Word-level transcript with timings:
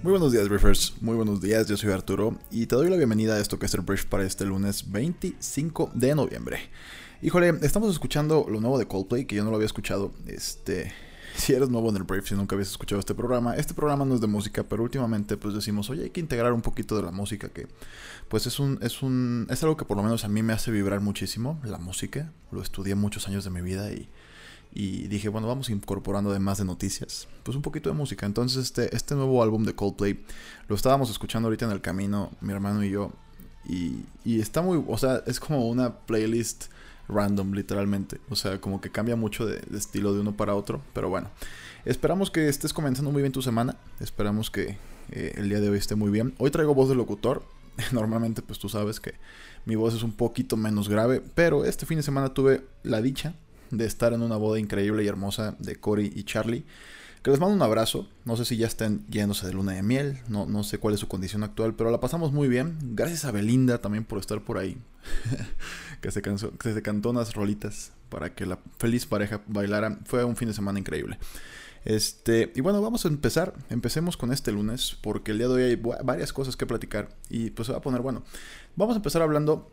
Muy 0.00 0.12
buenos 0.12 0.30
días, 0.30 0.48
Briefers. 0.48 0.94
Muy 1.00 1.16
buenos 1.16 1.40
días, 1.40 1.66
yo 1.66 1.76
soy 1.76 1.90
Arturo 1.90 2.38
y 2.52 2.66
te 2.66 2.76
doy 2.76 2.88
la 2.88 2.96
bienvenida 2.96 3.34
a 3.34 3.40
esto 3.40 3.58
que 3.58 3.66
es 3.66 3.74
el 3.74 3.80
Brief 3.80 4.04
para 4.04 4.24
este 4.24 4.44
lunes 4.44 4.92
25 4.92 5.90
de 5.92 6.14
noviembre. 6.14 6.60
Híjole, 7.20 7.48
estamos 7.62 7.90
escuchando 7.90 8.46
lo 8.48 8.60
nuevo 8.60 8.78
de 8.78 8.86
Coldplay, 8.86 9.24
que 9.24 9.34
yo 9.34 9.42
no 9.42 9.50
lo 9.50 9.56
había 9.56 9.66
escuchado. 9.66 10.12
Este, 10.28 10.92
si 11.34 11.52
eres 11.52 11.68
nuevo 11.68 11.90
en 11.90 11.96
el 11.96 12.04
Brief, 12.04 12.28
si 12.28 12.36
nunca 12.36 12.54
habías 12.54 12.70
escuchado 12.70 13.00
este 13.00 13.12
programa, 13.12 13.56
este 13.56 13.74
programa 13.74 14.04
no 14.04 14.14
es 14.14 14.20
de 14.20 14.28
música, 14.28 14.62
pero 14.62 14.84
últimamente 14.84 15.36
pues 15.36 15.52
decimos, 15.52 15.90
oye, 15.90 16.04
hay 16.04 16.10
que 16.10 16.20
integrar 16.20 16.52
un 16.52 16.62
poquito 16.62 16.96
de 16.96 17.02
la 17.02 17.10
música, 17.10 17.48
que 17.48 17.66
pues 18.28 18.46
es 18.46 18.60
un, 18.60 18.78
es 18.82 19.02
un, 19.02 19.48
es 19.50 19.64
algo 19.64 19.76
que 19.76 19.84
por 19.84 19.96
lo 19.96 20.04
menos 20.04 20.24
a 20.24 20.28
mí 20.28 20.44
me 20.44 20.52
hace 20.52 20.70
vibrar 20.70 21.00
muchísimo, 21.00 21.60
la 21.64 21.78
música. 21.78 22.32
Lo 22.52 22.62
estudié 22.62 22.94
muchos 22.94 23.26
años 23.26 23.42
de 23.42 23.50
mi 23.50 23.62
vida 23.62 23.90
y 23.90 24.08
y 24.72 25.08
dije, 25.08 25.28
bueno, 25.28 25.48
vamos 25.48 25.70
incorporando 25.70 26.30
además 26.30 26.58
de 26.58 26.64
noticias, 26.64 27.28
pues 27.42 27.56
un 27.56 27.62
poquito 27.62 27.90
de 27.90 27.96
música. 27.96 28.26
Entonces 28.26 28.64
este, 28.64 28.94
este 28.94 29.14
nuevo 29.14 29.42
álbum 29.42 29.64
de 29.64 29.74
Coldplay 29.74 30.24
lo 30.68 30.76
estábamos 30.76 31.10
escuchando 31.10 31.46
ahorita 31.46 31.66
en 31.66 31.72
el 31.72 31.80
camino, 31.80 32.30
mi 32.40 32.52
hermano 32.52 32.84
y 32.84 32.90
yo, 32.90 33.12
y, 33.64 34.04
y 34.24 34.40
está 34.40 34.62
muy, 34.62 34.82
o 34.86 34.98
sea, 34.98 35.22
es 35.26 35.40
como 35.40 35.68
una 35.68 35.98
playlist 36.00 36.66
random 37.08 37.52
literalmente, 37.52 38.20
o 38.28 38.36
sea, 38.36 38.60
como 38.60 38.80
que 38.80 38.90
cambia 38.90 39.16
mucho 39.16 39.46
de, 39.46 39.60
estilo 39.76 40.12
de 40.14 40.20
uno 40.20 40.36
para 40.36 40.54
otro, 40.54 40.82
pero 40.92 41.08
bueno, 41.08 41.30
esperamos 41.84 42.30
que 42.30 42.48
estés 42.48 42.72
comenzando 42.72 43.10
muy 43.10 43.22
bien 43.22 43.32
tu 43.32 43.42
semana, 43.42 43.76
esperamos 44.00 44.50
que 44.50 44.78
eh, 45.10 45.32
el 45.36 45.48
día 45.48 45.60
de 45.60 45.70
hoy 45.70 45.78
esté 45.78 45.94
muy 45.94 46.10
bien. 46.10 46.34
Hoy 46.38 46.50
traigo 46.50 46.74
voz 46.74 46.88
de 46.88 46.94
locutor, 46.94 47.42
normalmente 47.92 48.42
pues 48.42 48.58
tú 48.58 48.68
sabes 48.68 49.00
que 49.00 49.14
mi 49.64 49.74
voz 49.74 49.94
es 49.94 50.02
un 50.02 50.12
poquito 50.12 50.56
menos 50.56 50.88
grave, 50.88 51.22
pero 51.34 51.64
este 51.64 51.86
fin 51.86 51.96
de 51.96 52.02
semana 52.02 52.34
tuve 52.34 52.66
la 52.82 53.00
dicha 53.00 53.34
de 53.70 53.86
estar 53.86 54.12
en 54.12 54.22
una 54.22 54.36
boda 54.36 54.58
increíble 54.58 55.04
y 55.04 55.06
hermosa 55.06 55.56
de 55.58 55.76
Cory 55.76 56.12
y 56.14 56.24
Charlie. 56.24 56.64
Que 57.22 57.30
les 57.30 57.40
mando 57.40 57.54
un 57.54 57.62
abrazo. 57.62 58.08
No 58.24 58.36
sé 58.36 58.44
si 58.44 58.56
ya 58.56 58.66
estén 58.66 59.04
yéndose 59.08 59.46
de 59.46 59.52
luna 59.52 59.72
de 59.72 59.82
miel. 59.82 60.20
No, 60.28 60.46
no 60.46 60.62
sé 60.62 60.78
cuál 60.78 60.94
es 60.94 61.00
su 61.00 61.08
condición 61.08 61.42
actual. 61.42 61.74
Pero 61.74 61.90
la 61.90 62.00
pasamos 62.00 62.32
muy 62.32 62.48
bien. 62.48 62.78
Gracias 62.80 63.24
a 63.24 63.32
Belinda 63.32 63.78
también 63.78 64.04
por 64.04 64.18
estar 64.18 64.40
por 64.42 64.58
ahí. 64.58 64.78
que, 66.00 66.10
se 66.10 66.22
que 66.22 66.72
se 66.72 66.82
cantó 66.82 67.10
unas 67.10 67.34
rolitas 67.34 67.92
para 68.08 68.34
que 68.34 68.46
la 68.46 68.58
feliz 68.78 69.06
pareja 69.06 69.42
bailara. 69.46 69.98
Fue 70.04 70.24
un 70.24 70.36
fin 70.36 70.48
de 70.48 70.54
semana 70.54 70.78
increíble. 70.78 71.18
Este, 71.84 72.52
y 72.54 72.60
bueno, 72.60 72.80
vamos 72.80 73.04
a 73.04 73.08
empezar. 73.08 73.52
Empecemos 73.68 74.16
con 74.16 74.32
este 74.32 74.52
lunes. 74.52 74.96
Porque 75.00 75.32
el 75.32 75.38
día 75.38 75.48
de 75.48 75.54
hoy 75.54 75.62
hay 75.62 75.76
varias 76.04 76.32
cosas 76.32 76.56
que 76.56 76.66
platicar. 76.66 77.08
Y 77.28 77.50
pues 77.50 77.66
se 77.66 77.72
va 77.72 77.78
a 77.78 77.82
poner 77.82 78.00
bueno. 78.00 78.22
Vamos 78.76 78.94
a 78.94 78.98
empezar 78.98 79.22
hablando. 79.22 79.68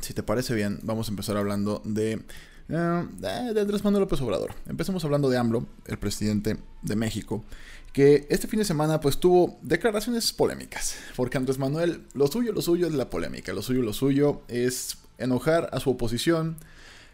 Si 0.00 0.14
te 0.14 0.24
parece 0.24 0.54
bien, 0.54 0.80
vamos 0.82 1.08
a 1.08 1.12
empezar 1.12 1.36
hablando 1.36 1.80
de 1.84 2.24
de 2.68 3.60
Andrés 3.60 3.84
Manuel 3.84 4.02
López 4.02 4.20
Obrador. 4.20 4.54
Empecemos 4.68 5.04
hablando 5.04 5.28
de 5.28 5.38
AMLO, 5.38 5.66
el 5.86 5.98
presidente 5.98 6.56
de 6.82 6.96
México, 6.96 7.44
que 7.92 8.26
este 8.30 8.48
fin 8.48 8.58
de 8.58 8.64
semana 8.64 9.00
pues 9.00 9.18
tuvo 9.18 9.58
declaraciones 9.62 10.32
polémicas, 10.32 10.96
porque 11.16 11.36
Andrés 11.36 11.58
Manuel, 11.58 12.06
lo 12.14 12.26
suyo, 12.26 12.52
lo 12.52 12.62
suyo 12.62 12.86
es 12.86 12.94
la 12.94 13.10
polémica, 13.10 13.52
lo 13.52 13.62
suyo, 13.62 13.82
lo 13.82 13.92
suyo 13.92 14.42
es 14.48 14.96
enojar 15.18 15.68
a 15.72 15.80
su 15.80 15.90
oposición, 15.90 16.56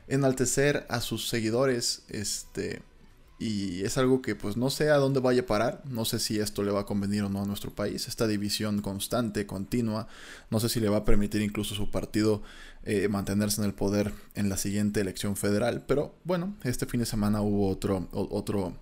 enaltecer 0.07 0.87
a 0.89 1.01
sus 1.01 1.29
seguidores, 1.29 2.03
este, 2.09 2.83
y 3.39 3.85
es 3.85 3.99
algo 3.99 4.21
que 4.21 4.35
pues 4.35 4.57
no 4.57 4.69
sé 4.69 4.91
a 4.91 4.97
dónde 4.97 5.21
vaya 5.21 5.43
a 5.43 5.47
parar, 5.47 5.83
no 5.87 6.05
sé 6.05 6.19
si 6.19 6.41
esto 6.41 6.63
le 6.63 6.73
va 6.73 6.81
a 6.81 6.87
convenir 6.87 7.23
o 7.23 7.29
no 7.29 7.43
a 7.43 7.47
nuestro 7.47 7.71
país, 7.71 8.09
esta 8.09 8.27
división 8.27 8.83
constante, 8.83 9.47
continua, 9.47 10.09
no 10.51 10.59
sé 10.59 10.69
si 10.69 10.81
le 10.81 10.89
va 10.89 10.99
a 10.99 11.05
permitir 11.05 11.41
incluso 11.43 11.75
a 11.75 11.77
su 11.77 11.91
partido 11.91 12.43
eh, 12.85 13.09
mantenerse 13.09 13.61
en 13.61 13.67
el 13.67 13.75
poder 13.75 14.13
en 14.35 14.49
la 14.49 14.57
siguiente 14.57 15.01
elección 15.01 15.37
federal, 15.37 15.85
pero 15.87 16.15
bueno, 16.25 16.57
este 16.65 16.87
fin 16.87 17.01
de 17.01 17.07
semana 17.07 17.41
hubo 17.41 17.69
otro, 17.69 18.09
otro, 18.13 18.77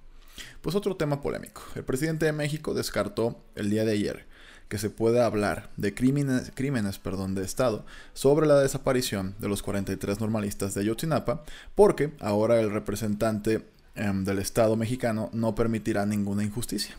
pues 0.62 0.74
otro 0.74 0.96
tema 0.96 1.20
polémico. 1.20 1.62
El 1.74 1.84
presidente 1.84 2.24
de 2.26 2.32
México 2.32 2.72
descartó 2.72 3.44
el 3.56 3.68
día 3.68 3.84
de 3.84 3.92
ayer 3.92 4.26
que 4.68 4.78
se 4.78 4.90
pueda 4.90 5.26
hablar 5.26 5.70
de 5.76 5.94
crímenes, 5.94 6.50
crímenes 6.54 6.98
perdón, 6.98 7.34
de 7.34 7.44
Estado 7.44 7.86
sobre 8.14 8.46
la 8.46 8.58
desaparición 8.58 9.34
de 9.38 9.48
los 9.48 9.62
43 9.62 10.20
normalistas 10.20 10.74
de 10.74 10.80
Ayotzinapa, 10.80 11.44
porque 11.74 12.12
ahora 12.20 12.60
el 12.60 12.72
representante 12.72 13.64
Em, 13.96 14.24
del 14.24 14.40
Estado 14.40 14.76
mexicano 14.76 15.30
no 15.32 15.54
permitirá 15.54 16.04
ninguna 16.04 16.44
injusticia. 16.44 16.94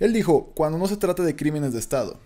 Él 0.00 0.12
dijo, 0.12 0.50
cuando 0.54 0.76
no 0.76 0.88
se 0.88 0.96
trata 0.96 1.22
de 1.22 1.36
crímenes 1.36 1.72
de 1.72 1.78
Estado, 1.78 2.18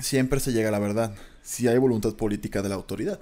siempre 0.00 0.40
se 0.40 0.52
llega 0.52 0.70
a 0.70 0.72
la 0.72 0.80
verdad, 0.80 1.14
si 1.40 1.68
hay 1.68 1.78
voluntad 1.78 2.14
política 2.14 2.62
de 2.62 2.68
la 2.68 2.74
autoridad. 2.74 3.20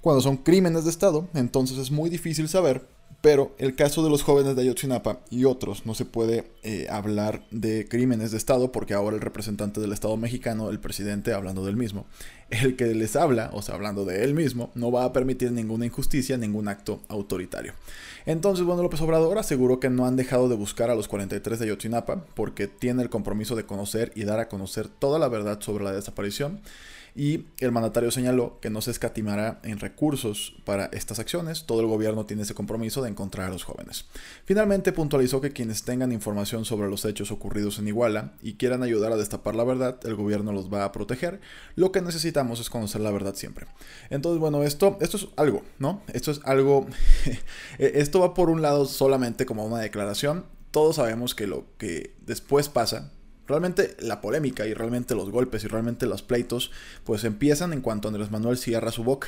Cuando 0.00 0.20
son 0.22 0.36
crímenes 0.36 0.84
de 0.84 0.90
Estado, 0.90 1.28
entonces 1.34 1.78
es 1.78 1.90
muy 1.90 2.08
difícil 2.08 2.48
saber 2.48 2.86
pero 3.20 3.54
el 3.58 3.74
caso 3.74 4.02
de 4.02 4.10
los 4.10 4.22
jóvenes 4.22 4.56
de 4.56 4.62
Ayotzinapa 4.62 5.20
y 5.30 5.44
otros 5.44 5.84
no 5.84 5.94
se 5.94 6.06
puede 6.06 6.50
eh, 6.62 6.86
hablar 6.90 7.42
de 7.50 7.86
crímenes 7.86 8.30
de 8.30 8.38
Estado 8.38 8.72
porque 8.72 8.94
ahora 8.94 9.16
el 9.16 9.22
representante 9.22 9.80
del 9.80 9.92
Estado 9.92 10.16
mexicano, 10.16 10.70
el 10.70 10.80
presidente, 10.80 11.34
hablando 11.34 11.64
del 11.64 11.76
mismo, 11.76 12.06
el 12.50 12.76
que 12.76 12.86
les 12.94 13.16
habla, 13.16 13.50
o 13.52 13.60
sea, 13.60 13.74
hablando 13.74 14.04
de 14.04 14.24
él 14.24 14.34
mismo, 14.34 14.70
no 14.74 14.90
va 14.90 15.04
a 15.04 15.12
permitir 15.12 15.52
ninguna 15.52 15.86
injusticia, 15.86 16.38
ningún 16.38 16.68
acto 16.68 17.00
autoritario. 17.08 17.74
Entonces, 18.26 18.64
bueno, 18.64 18.82
López 18.82 19.00
Obrador 19.02 19.38
aseguró 19.38 19.80
que 19.80 19.90
no 19.90 20.06
han 20.06 20.16
dejado 20.16 20.48
de 20.48 20.56
buscar 20.56 20.90
a 20.90 20.94
los 20.94 21.08
43 21.08 21.58
de 21.58 21.64
Ayotzinapa 21.66 22.24
porque 22.34 22.68
tiene 22.68 23.02
el 23.02 23.10
compromiso 23.10 23.54
de 23.54 23.64
conocer 23.64 24.12
y 24.14 24.24
dar 24.24 24.40
a 24.40 24.48
conocer 24.48 24.88
toda 24.88 25.18
la 25.18 25.28
verdad 25.28 25.60
sobre 25.60 25.84
la 25.84 25.92
desaparición 25.92 26.60
y 27.14 27.46
el 27.58 27.72
mandatario 27.72 28.10
señaló 28.10 28.58
que 28.60 28.70
no 28.70 28.80
se 28.80 28.90
escatimará 28.90 29.60
en 29.62 29.78
recursos 29.78 30.54
para 30.64 30.86
estas 30.86 31.18
acciones, 31.18 31.64
todo 31.66 31.80
el 31.80 31.86
gobierno 31.86 32.26
tiene 32.26 32.42
ese 32.42 32.54
compromiso 32.54 33.02
de 33.02 33.10
encontrar 33.10 33.48
a 33.48 33.52
los 33.52 33.64
jóvenes. 33.64 34.06
Finalmente 34.44 34.92
puntualizó 34.92 35.40
que 35.40 35.52
quienes 35.52 35.82
tengan 35.82 36.12
información 36.12 36.64
sobre 36.64 36.88
los 36.88 37.04
hechos 37.04 37.30
ocurridos 37.30 37.78
en 37.78 37.88
Iguala 37.88 38.34
y 38.42 38.54
quieran 38.54 38.82
ayudar 38.82 39.12
a 39.12 39.16
destapar 39.16 39.54
la 39.54 39.64
verdad, 39.64 39.98
el 40.04 40.14
gobierno 40.14 40.52
los 40.52 40.72
va 40.72 40.84
a 40.84 40.92
proteger. 40.92 41.40
Lo 41.76 41.92
que 41.92 42.02
necesitamos 42.02 42.60
es 42.60 42.70
conocer 42.70 43.00
la 43.00 43.10
verdad 43.10 43.34
siempre. 43.34 43.66
Entonces, 44.10 44.40
bueno, 44.40 44.62
esto, 44.62 44.98
esto 45.00 45.16
es 45.16 45.28
algo, 45.36 45.62
¿no? 45.78 46.02
Esto 46.12 46.30
es 46.30 46.40
algo, 46.44 46.86
esto 47.78 48.20
va 48.20 48.34
por 48.34 48.50
un 48.50 48.62
lado 48.62 48.86
solamente 48.86 49.46
como 49.46 49.64
una 49.64 49.78
declaración. 49.78 50.46
Todos 50.70 50.96
sabemos 50.96 51.34
que 51.34 51.46
lo 51.46 51.64
que 51.78 52.14
después 52.24 52.68
pasa 52.68 53.10
Realmente 53.50 53.96
la 53.98 54.20
polémica 54.20 54.64
y 54.68 54.74
realmente 54.74 55.16
los 55.16 55.28
golpes 55.28 55.64
y 55.64 55.66
realmente 55.66 56.06
los 56.06 56.22
pleitos 56.22 56.70
pues 57.02 57.24
empiezan 57.24 57.72
en 57.72 57.80
cuanto 57.80 58.06
Andrés 58.06 58.30
Manuel 58.30 58.56
cierra 58.56 58.92
su 58.92 59.02
boca 59.02 59.26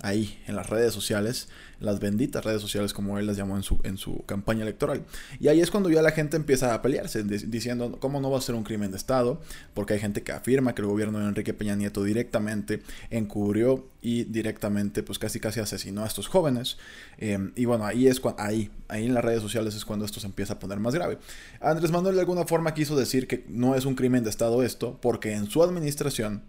ahí 0.00 0.40
en 0.46 0.54
las 0.54 0.68
redes 0.68 0.94
sociales, 0.94 1.48
las 1.80 2.00
benditas 2.00 2.44
redes 2.44 2.60
sociales 2.60 2.92
como 2.92 3.18
él 3.18 3.26
las 3.26 3.36
llamó 3.36 3.56
en 3.56 3.62
su, 3.62 3.80
en 3.82 3.98
su 3.98 4.24
campaña 4.26 4.62
electoral. 4.62 5.04
Y 5.40 5.48
ahí 5.48 5.60
es 5.60 5.70
cuando 5.70 5.90
ya 5.90 6.02
la 6.02 6.12
gente 6.12 6.36
empieza 6.36 6.74
a 6.74 6.82
pelearse, 6.82 7.22
diciendo 7.24 7.98
cómo 8.00 8.20
no 8.20 8.30
va 8.30 8.38
a 8.38 8.40
ser 8.40 8.54
un 8.54 8.64
crimen 8.64 8.90
de 8.90 8.96
Estado, 8.96 9.40
porque 9.74 9.94
hay 9.94 10.00
gente 10.00 10.22
que 10.22 10.32
afirma 10.32 10.74
que 10.74 10.82
el 10.82 10.88
gobierno 10.88 11.18
de 11.18 11.26
Enrique 11.26 11.54
Peña 11.54 11.74
Nieto 11.74 12.02
directamente 12.04 12.82
encubrió 13.10 13.88
y 14.00 14.24
directamente 14.24 15.02
pues 15.02 15.18
casi 15.18 15.40
casi 15.40 15.60
asesinó 15.60 16.04
a 16.04 16.06
estos 16.06 16.28
jóvenes. 16.28 16.78
Em, 17.18 17.52
y 17.56 17.64
bueno, 17.64 17.84
ahí 17.84 18.06
es 18.06 18.20
cuando, 18.20 18.42
ahí, 18.42 18.70
ahí 18.88 19.06
en 19.06 19.14
las 19.14 19.24
redes 19.24 19.42
sociales 19.42 19.74
es 19.74 19.84
cuando 19.84 20.04
esto 20.04 20.20
se 20.20 20.26
empieza 20.26 20.54
a 20.54 20.58
poner 20.58 20.78
más 20.78 20.94
grave. 20.94 21.18
Andrés 21.60 21.90
Manuel 21.90 22.14
de 22.14 22.20
alguna 22.20 22.44
forma 22.44 22.74
quiso 22.74 22.96
decir 22.96 23.26
que 23.26 23.44
no 23.48 23.74
es 23.74 23.84
un 23.84 23.94
crimen 23.94 24.24
de 24.24 24.30
Estado 24.30 24.62
esto, 24.62 24.98
porque 25.00 25.32
en 25.32 25.50
su 25.50 25.62
administración 25.62 26.42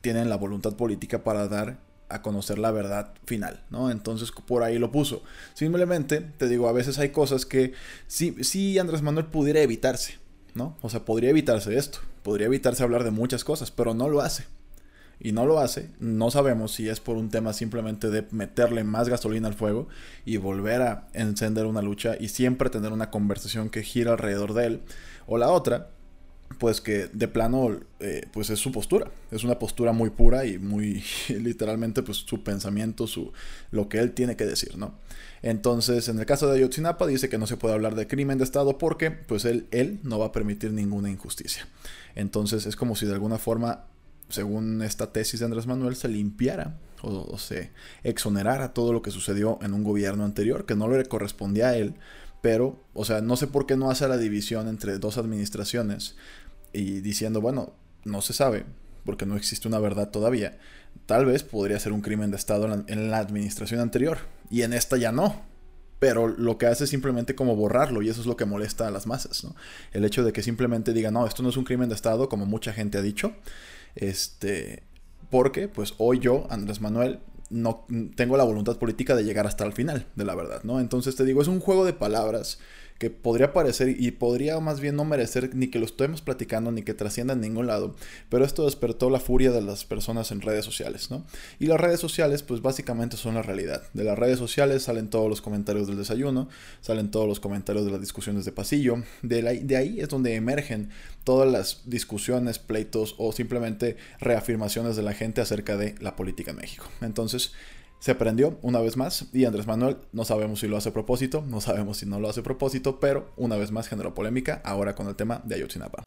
tienen 0.00 0.30
la 0.30 0.36
voluntad 0.36 0.76
política 0.76 1.22
para 1.24 1.46
dar 1.48 1.89
a 2.10 2.22
conocer 2.22 2.58
la 2.58 2.70
verdad 2.70 3.14
final, 3.24 3.62
¿no? 3.70 3.90
Entonces 3.90 4.32
por 4.32 4.62
ahí 4.62 4.78
lo 4.78 4.92
puso. 4.92 5.22
Simplemente, 5.54 6.20
te 6.20 6.48
digo, 6.48 6.68
a 6.68 6.72
veces 6.72 6.98
hay 6.98 7.10
cosas 7.10 7.46
que 7.46 7.72
sí, 8.06 8.36
sí 8.42 8.78
Andrés 8.78 9.02
Manuel 9.02 9.26
pudiera 9.26 9.60
evitarse, 9.60 10.18
¿no? 10.54 10.76
O 10.82 10.90
sea, 10.90 11.04
podría 11.04 11.30
evitarse 11.30 11.76
esto, 11.76 12.00
podría 12.22 12.46
evitarse 12.46 12.82
hablar 12.82 13.04
de 13.04 13.10
muchas 13.10 13.44
cosas, 13.44 13.70
pero 13.70 13.94
no 13.94 14.08
lo 14.08 14.20
hace. 14.20 14.44
Y 15.22 15.32
no 15.32 15.44
lo 15.44 15.60
hace, 15.60 15.90
no 16.00 16.30
sabemos 16.30 16.72
si 16.72 16.88
es 16.88 16.98
por 16.98 17.18
un 17.18 17.28
tema 17.28 17.52
simplemente 17.52 18.08
de 18.08 18.26
meterle 18.30 18.84
más 18.84 19.10
gasolina 19.10 19.48
al 19.48 19.54
fuego 19.54 19.86
y 20.24 20.38
volver 20.38 20.80
a 20.80 21.08
encender 21.12 21.66
una 21.66 21.82
lucha 21.82 22.16
y 22.18 22.28
siempre 22.28 22.70
tener 22.70 22.90
una 22.90 23.10
conversación 23.10 23.68
que 23.68 23.82
gira 23.82 24.12
alrededor 24.12 24.54
de 24.54 24.66
él. 24.66 24.82
O 25.26 25.36
la 25.36 25.50
otra, 25.50 25.90
pues 26.58 26.80
que 26.80 27.08
de 27.12 27.28
plano 27.28 27.80
eh, 28.00 28.26
pues 28.32 28.50
es 28.50 28.58
su 28.58 28.72
postura. 28.72 29.10
Es 29.30 29.44
una 29.44 29.58
postura 29.58 29.92
muy 29.92 30.10
pura 30.10 30.44
y 30.44 30.58
muy 30.58 31.02
literalmente 31.28 32.02
pues 32.02 32.18
su 32.18 32.42
pensamiento 32.42 33.06
su 33.06 33.32
lo 33.70 33.88
que 33.88 33.98
él 33.98 34.12
tiene 34.12 34.36
que 34.36 34.44
decir 34.46 34.76
no 34.76 34.94
entonces 35.42 36.08
en 36.08 36.18
el 36.18 36.26
caso 36.26 36.48
de 36.48 36.58
Ayotzinapa 36.58 37.06
dice 37.06 37.28
que 37.28 37.38
no 37.38 37.46
se 37.46 37.56
puede 37.56 37.74
hablar 37.74 37.94
de 37.94 38.06
crimen 38.06 38.38
de 38.38 38.44
estado 38.44 38.78
porque 38.78 39.10
pues 39.10 39.44
él 39.44 39.66
él 39.70 40.00
no 40.02 40.18
va 40.18 40.26
a 40.26 40.32
permitir 40.32 40.72
ninguna 40.72 41.10
injusticia. 41.10 41.66
Entonces 42.14 42.66
es 42.66 42.76
como 42.76 42.96
si 42.96 43.06
de 43.06 43.14
alguna 43.14 43.38
forma 43.38 43.84
según 44.28 44.82
esta 44.82 45.12
tesis 45.12 45.40
de 45.40 45.46
Andrés 45.46 45.66
Manuel 45.66 45.96
se 45.96 46.08
limpiara 46.08 46.78
o, 47.02 47.08
o 47.08 47.38
se 47.38 47.70
exonerara 48.04 48.74
todo 48.74 48.92
lo 48.92 49.02
que 49.02 49.10
sucedió 49.10 49.58
en 49.62 49.72
un 49.72 49.82
gobierno 49.82 50.24
anterior 50.24 50.66
que 50.66 50.76
no 50.76 50.88
le 50.88 51.04
correspondía 51.06 51.68
a 51.68 51.76
él 51.76 51.94
pero, 52.40 52.82
o 52.94 53.04
sea, 53.04 53.20
no 53.20 53.36
sé 53.36 53.46
por 53.46 53.66
qué 53.66 53.76
no 53.76 53.90
hace 53.90 54.08
la 54.08 54.16
división 54.16 54.68
entre 54.68 54.98
dos 54.98 55.18
administraciones 55.18 56.16
y 56.72 57.00
diciendo, 57.00 57.40
bueno, 57.40 57.72
no 58.04 58.22
se 58.22 58.32
sabe, 58.32 58.64
porque 59.04 59.26
no 59.26 59.36
existe 59.36 59.68
una 59.68 59.78
verdad 59.78 60.10
todavía. 60.10 60.58
Tal 61.06 61.26
vez 61.26 61.42
podría 61.42 61.78
ser 61.78 61.92
un 61.92 62.00
crimen 62.00 62.30
de 62.30 62.36
Estado 62.36 62.84
en 62.86 63.10
la, 63.10 63.18
administración 63.18 63.80
anterior 63.80 64.18
y 64.50 64.62
en 64.62 64.72
esta 64.72 64.96
ya 64.96 65.12
no. 65.12 65.42
Pero 65.98 66.28
lo 66.28 66.56
que 66.56 66.66
hace 66.66 66.84
es 66.84 66.90
simplemente 66.90 67.34
como 67.34 67.56
borrarlo 67.56 68.00
y 68.00 68.08
eso 68.08 68.22
es 68.22 68.26
lo 68.26 68.36
que 68.36 68.46
molesta 68.46 68.86
a 68.86 68.90
las 68.90 69.06
masas, 69.06 69.44
¿no? 69.44 69.54
El 69.92 70.04
hecho 70.04 70.24
de 70.24 70.32
que 70.32 70.42
simplemente 70.42 70.94
digan, 70.94 71.12
no, 71.12 71.26
esto 71.26 71.42
no 71.42 71.50
es 71.50 71.58
un 71.58 71.64
crimen 71.64 71.90
de 71.90 71.94
Estado, 71.94 72.28
como 72.30 72.46
mucha 72.46 72.72
gente 72.72 72.96
ha 72.96 73.02
dicho. 73.02 73.34
Este, 73.94 74.82
porque 75.28 75.68
pues 75.68 75.94
hoy 75.98 76.18
yo, 76.18 76.46
Andrés 76.48 76.80
Manuel, 76.80 77.20
no 77.50 77.84
tengo 78.14 78.36
la 78.36 78.44
voluntad 78.44 78.78
política 78.78 79.14
de 79.14 79.24
llegar 79.24 79.46
hasta 79.46 79.64
el 79.66 79.72
final 79.72 80.06
de 80.14 80.24
la 80.24 80.34
verdad, 80.34 80.62
¿no? 80.62 80.80
Entonces 80.80 81.16
te 81.16 81.24
digo, 81.24 81.42
es 81.42 81.48
un 81.48 81.60
juego 81.60 81.84
de 81.84 81.92
palabras 81.92 82.58
que 83.00 83.08
podría 83.08 83.54
parecer 83.54 83.96
y 83.98 84.10
podría 84.10 84.60
más 84.60 84.78
bien 84.78 84.94
no 84.94 85.06
merecer 85.06 85.54
ni 85.54 85.68
que 85.68 85.78
lo 85.78 85.86
estemos 85.86 86.20
platicando 86.20 86.70
ni 86.70 86.82
que 86.82 86.92
trascienda 86.92 87.32
en 87.32 87.40
ningún 87.40 87.66
lado, 87.66 87.96
pero 88.28 88.44
esto 88.44 88.66
despertó 88.66 89.08
la 89.08 89.20
furia 89.20 89.50
de 89.52 89.62
las 89.62 89.86
personas 89.86 90.30
en 90.32 90.42
redes 90.42 90.66
sociales, 90.66 91.10
¿no? 91.10 91.24
Y 91.58 91.64
las 91.64 91.80
redes 91.80 91.98
sociales 91.98 92.42
pues 92.42 92.60
básicamente 92.60 93.16
son 93.16 93.36
la 93.36 93.42
realidad. 93.42 93.82
De 93.94 94.04
las 94.04 94.18
redes 94.18 94.38
sociales 94.38 94.82
salen 94.82 95.08
todos 95.08 95.30
los 95.30 95.40
comentarios 95.40 95.86
del 95.86 95.96
desayuno, 95.96 96.50
salen 96.82 97.10
todos 97.10 97.26
los 97.26 97.40
comentarios 97.40 97.86
de 97.86 97.90
las 97.90 98.02
discusiones 98.02 98.44
de 98.44 98.52
pasillo, 98.52 99.02
de, 99.22 99.60
de 99.62 99.76
ahí 99.78 99.98
es 99.98 100.10
donde 100.10 100.34
emergen 100.34 100.90
todas 101.24 101.50
las 101.50 101.80
discusiones, 101.86 102.58
pleitos 102.58 103.14
o 103.16 103.32
simplemente 103.32 103.96
reafirmaciones 104.20 104.96
de 104.96 105.02
la 105.02 105.14
gente 105.14 105.40
acerca 105.40 105.78
de 105.78 105.94
la 106.00 106.16
política 106.16 106.50
en 106.50 106.58
México. 106.58 106.84
Entonces, 107.00 107.52
se 108.00 108.14
prendió 108.14 108.58
una 108.62 108.80
vez 108.80 108.96
más 108.96 109.26
y 109.32 109.44
Andrés 109.44 109.66
Manuel 109.66 109.98
no 110.12 110.24
sabemos 110.24 110.60
si 110.60 110.68
lo 110.68 110.78
hace 110.78 110.88
a 110.88 110.92
propósito, 110.92 111.44
no 111.46 111.60
sabemos 111.60 111.98
si 111.98 112.06
no 112.06 112.18
lo 112.18 112.30
hace 112.30 112.40
a 112.40 112.42
propósito, 112.42 112.98
pero 112.98 113.30
una 113.36 113.56
vez 113.56 113.70
más 113.70 113.88
generó 113.88 114.14
polémica 114.14 114.62
ahora 114.64 114.94
con 114.94 115.06
el 115.06 115.16
tema 115.16 115.42
de 115.44 115.56
Ayotzinapa. 115.56 116.02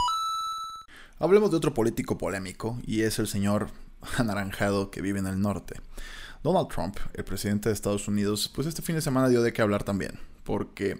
Hablemos 1.19 1.51
de 1.51 1.57
otro 1.57 1.75
político 1.75 2.17
polémico 2.17 2.79
y 2.85 3.01
es 3.01 3.19
el 3.19 3.27
señor 3.27 3.67
anaranjado 4.17 4.89
que 4.89 5.01
vive 5.01 5.19
en 5.19 5.27
el 5.27 5.39
norte. 5.39 5.75
Donald 6.43 6.67
Trump, 6.67 6.97
el 7.13 7.23
presidente 7.23 7.69
de 7.69 7.73
Estados 7.73 8.07
Unidos, 8.07 8.51
pues 8.53 8.67
este 8.67 8.81
fin 8.81 8.95
de 8.95 9.01
semana 9.01 9.29
dio 9.29 9.43
de 9.43 9.53
qué 9.53 9.61
hablar 9.61 9.83
también, 9.83 10.19
porque 10.43 10.99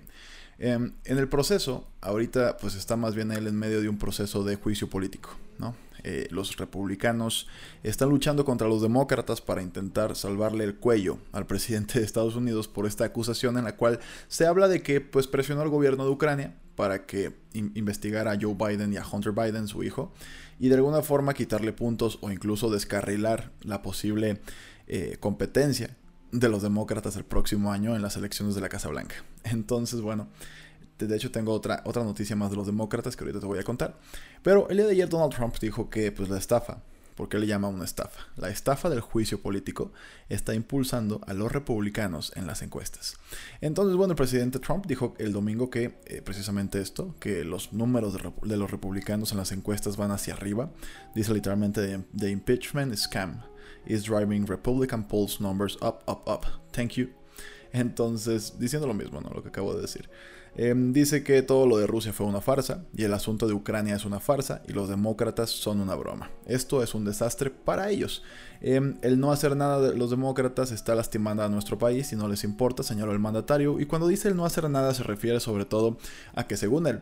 em, 0.59 0.93
en 1.05 1.17
el 1.17 1.27
proceso, 1.27 1.87
ahorita 2.01 2.57
pues 2.57 2.75
está 2.75 2.95
más 2.95 3.15
bien 3.15 3.31
él 3.31 3.47
en 3.47 3.55
medio 3.57 3.81
de 3.81 3.89
un 3.89 3.97
proceso 3.97 4.43
de 4.43 4.55
juicio 4.57 4.89
político, 4.89 5.31
¿no? 5.57 5.75
Eh, 6.03 6.27
los 6.31 6.57
republicanos 6.57 7.47
están 7.81 8.09
luchando 8.09 8.44
contra 8.44 8.67
los 8.67 8.81
demócratas 8.81 9.39
para 9.39 9.61
intentar 9.61 10.15
salvarle 10.15 10.65
el 10.65 10.75
cuello 10.75 11.17
al 11.31 11.47
presidente 11.47 12.00
de 12.00 12.05
Estados 12.05 12.35
Unidos 12.35 12.67
por 12.67 12.85
esta 12.85 13.05
acusación 13.05 13.57
en 13.57 13.63
la 13.63 13.77
cual 13.77 14.00
se 14.27 14.45
habla 14.45 14.67
de 14.67 14.81
que 14.81 15.00
pues 15.00 15.27
presionó 15.27 15.61
al 15.61 15.69
gobierno 15.69 16.03
de 16.03 16.11
Ucrania 16.11 16.55
para 16.75 17.05
que 17.05 17.33
investigara 17.53 18.31
a 18.31 18.38
Joe 18.39 18.55
Biden 18.55 18.94
y 18.94 18.97
a 18.97 19.05
Hunter 19.07 19.31
Biden, 19.31 19.67
su 19.67 19.83
hijo, 19.83 20.11
y 20.59 20.69
de 20.69 20.75
alguna 20.75 21.01
forma 21.01 21.33
quitarle 21.33 21.71
puntos 21.71 22.17
o 22.21 22.31
incluso 22.31 22.69
descarrilar 22.69 23.51
la 23.61 23.81
posible 23.81 24.41
eh, 24.88 25.17
competencia 25.19 25.95
de 26.31 26.50
los 26.50 26.63
demócratas 26.63 27.15
el 27.15 27.25
próximo 27.25 27.71
año 27.71 27.95
en 27.95 28.01
las 28.01 28.17
elecciones 28.17 28.55
de 28.55 28.61
la 28.61 28.69
Casa 28.69 28.89
Blanca. 28.89 29.15
Entonces, 29.44 30.01
bueno, 30.01 30.27
de 30.99 31.15
hecho, 31.15 31.31
tengo 31.31 31.53
otra, 31.53 31.81
otra 31.85 32.03
noticia 32.03 32.35
más 32.35 32.51
de 32.51 32.57
los 32.57 32.65
demócratas 32.65 33.15
que 33.15 33.23
ahorita 33.23 33.39
te 33.39 33.45
voy 33.45 33.59
a 33.59 33.63
contar. 33.63 33.97
Pero 34.41 34.69
el 34.69 34.77
día 34.77 34.85
de 34.85 34.91
ayer 34.93 35.09
Donald 35.09 35.33
Trump 35.33 35.57
dijo 35.59 35.89
que 35.89 36.11
pues, 36.11 36.29
la 36.29 36.37
estafa, 36.37 36.81
porque 37.15 37.37
le 37.37 37.47
llama 37.47 37.67
una 37.67 37.85
estafa, 37.85 38.27
la 38.37 38.49
estafa 38.49 38.89
del 38.89 39.01
juicio 39.01 39.41
político 39.41 39.91
está 40.29 40.53
impulsando 40.53 41.21
a 41.27 41.33
los 41.33 41.51
republicanos 41.51 42.31
en 42.35 42.47
las 42.47 42.61
encuestas. 42.61 43.17
Entonces, 43.61 43.95
bueno, 43.95 44.13
el 44.13 44.17
presidente 44.17 44.59
Trump 44.59 44.85
dijo 44.85 45.13
el 45.19 45.31
domingo 45.31 45.69
que 45.69 45.99
eh, 46.05 46.21
precisamente 46.23 46.81
esto, 46.81 47.15
que 47.19 47.43
los 47.43 47.73
números 47.73 48.13
de, 48.13 48.57
los 48.57 48.71
republicanos 48.71 49.31
en 49.31 49.37
las 49.37 49.51
encuestas 49.51 49.97
van 49.97 50.11
hacia 50.11 50.33
arriba. 50.33 50.71
Dice 51.15 51.33
literalmente, 51.33 52.03
the 52.17 52.29
impeachment 52.29 52.95
scam 52.95 53.43
is 53.85 54.03
driving 54.03 54.45
Republican 54.45 55.03
polls 55.03 55.39
numbers 55.39 55.75
up, 55.81 56.03
up, 56.07 56.27
up. 56.27 56.45
Thank 56.71 56.93
you. 56.93 57.09
Entonces, 57.71 58.59
diciendo 58.59 58.87
lo 58.87 58.93
mismo, 58.93 59.19
¿no? 59.19 59.29
Lo 59.29 59.41
que 59.41 59.49
acabo 59.49 59.73
de 59.73 59.81
decir. 59.81 60.09
Em, 60.55 60.94
dice 60.94 61.23
que 61.23 61.41
todo 61.41 61.65
lo 61.65 61.77
de 61.77 61.88
Rusia 61.88 62.13
fue 62.13 62.27
una 62.27 62.39
farsa 62.39 62.85
y 62.95 63.03
el 63.03 63.13
asunto 63.13 63.47
de 63.47 63.53
Ucrania 63.53 63.95
es 63.95 64.05
una 64.05 64.19
farsa 64.19 64.61
y 64.67 64.73
los 64.73 64.88
demócratas 64.88 65.50
son 65.50 65.81
una 65.81 65.95
broma. 65.95 66.29
Esto 66.45 66.83
es 66.83 66.94
un 66.94 67.05
desastre 67.05 67.50
para 67.50 67.89
ellos. 67.89 68.21
Em, 68.61 68.97
el 69.01 69.19
no 69.19 69.31
hacer 69.31 69.55
nada 69.55 69.81
de 69.81 69.95
los 69.95 70.11
demócratas 70.11 70.71
está 70.71 70.94
lastimando 70.94 71.44
a 71.44 71.50
nuestro 71.50 71.77
país 71.77 72.13
y 72.13 72.15
no 72.15 72.27
les 72.27 72.44
importa, 72.44 72.83
señaló 72.83 73.11
el 73.11 73.19
mandatario. 73.19 73.79
Y 73.79 73.85
cuando 73.88 74.07
dice 74.07 74.27
el 74.27 74.35
no 74.35 74.45
hacer 74.45 74.69
nada 74.69 74.94
se 74.94 75.03
refiere 75.03 75.39
sobre 75.39 75.65
todo 75.65 75.97
a 76.35 76.45
que 76.45 76.55
según 76.55 76.85
él, 76.85 77.01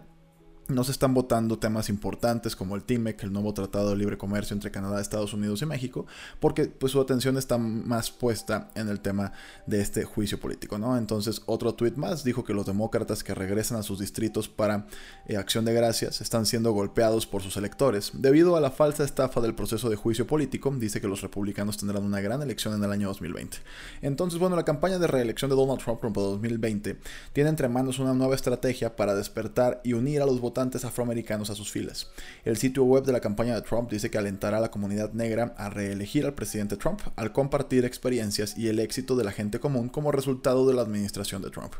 no 0.71 0.83
se 0.83 0.91
están 0.91 1.13
votando 1.13 1.59
temas 1.59 1.89
importantes 1.89 2.55
como 2.55 2.75
el 2.75 2.83
TIMEC, 2.83 3.23
el 3.23 3.33
nuevo 3.33 3.53
Tratado 3.53 3.91
de 3.91 3.95
Libre 3.95 4.17
Comercio 4.17 4.53
entre 4.53 4.71
Canadá, 4.71 5.01
Estados 5.01 5.33
Unidos 5.33 5.61
y 5.61 5.65
México, 5.65 6.05
porque 6.39 6.65
pues 6.65 6.91
su 6.91 7.01
atención 7.01 7.37
está 7.37 7.57
más 7.57 8.11
puesta 8.11 8.69
en 8.75 8.89
el 8.89 8.99
tema 8.99 9.33
de 9.65 9.81
este 9.81 10.03
juicio 10.03 10.39
político, 10.39 10.77
¿no? 10.77 10.97
Entonces, 10.97 11.41
otro 11.45 11.75
tuit 11.75 11.95
más 11.95 12.23
dijo 12.23 12.43
que 12.43 12.53
los 12.53 12.65
demócratas 12.65 13.23
que 13.23 13.35
regresan 13.35 13.77
a 13.77 13.83
sus 13.83 13.99
distritos 13.99 14.47
para 14.47 14.87
eh, 15.27 15.37
acción 15.37 15.65
de 15.65 15.73
gracias 15.73 16.21
están 16.21 16.45
siendo 16.45 16.71
golpeados 16.71 17.25
por 17.25 17.41
sus 17.41 17.57
electores. 17.57 18.11
Debido 18.13 18.55
a 18.55 18.61
la 18.61 18.71
falsa 18.71 19.03
estafa 19.03 19.41
del 19.41 19.55
proceso 19.55 19.89
de 19.89 19.95
juicio 19.95 20.27
político, 20.27 20.73
dice 20.77 21.01
que 21.01 21.07
los 21.07 21.21
republicanos 21.21 21.77
tendrán 21.77 22.03
una 22.03 22.21
gran 22.21 22.41
elección 22.41 22.73
en 22.73 22.83
el 22.83 22.91
año 22.91 23.07
2020. 23.09 23.57
Entonces, 24.01 24.39
bueno, 24.39 24.55
la 24.55 24.65
campaña 24.65 24.99
de 24.99 25.07
reelección 25.07 25.49
de 25.49 25.55
Donald 25.55 25.81
Trump 25.81 25.99
para 25.99 26.27
2020 26.27 26.97
tiene 27.33 27.49
entre 27.49 27.69
manos 27.69 27.99
una 27.99 28.13
nueva 28.13 28.35
estrategia 28.35 28.95
para 28.95 29.15
despertar 29.15 29.81
y 29.83 29.93
unir 29.93 30.21
a 30.21 30.25
los 30.25 30.39
votantes 30.39 30.60
afroamericanos 30.61 31.49
a 31.49 31.55
sus 31.55 31.71
filas. 31.71 32.07
El 32.45 32.57
sitio 32.57 32.83
web 32.83 33.03
de 33.03 33.11
la 33.11 33.19
campaña 33.19 33.55
de 33.55 33.61
Trump 33.61 33.89
dice 33.89 34.11
que 34.11 34.17
alentará 34.17 34.57
a 34.57 34.61
la 34.61 34.71
comunidad 34.71 35.11
negra 35.13 35.55
a 35.57 35.69
reelegir 35.69 36.25
al 36.25 36.33
presidente 36.33 36.77
Trump 36.77 37.01
al 37.15 37.31
compartir 37.31 37.83
experiencias 37.83 38.57
y 38.57 38.67
el 38.67 38.79
éxito 38.79 39.15
de 39.15 39.23
la 39.23 39.31
gente 39.31 39.59
común 39.59 39.89
como 39.89 40.11
resultado 40.11 40.67
de 40.67 40.73
la 40.73 40.83
administración 40.83 41.41
de 41.41 41.49
Trump. 41.49 41.73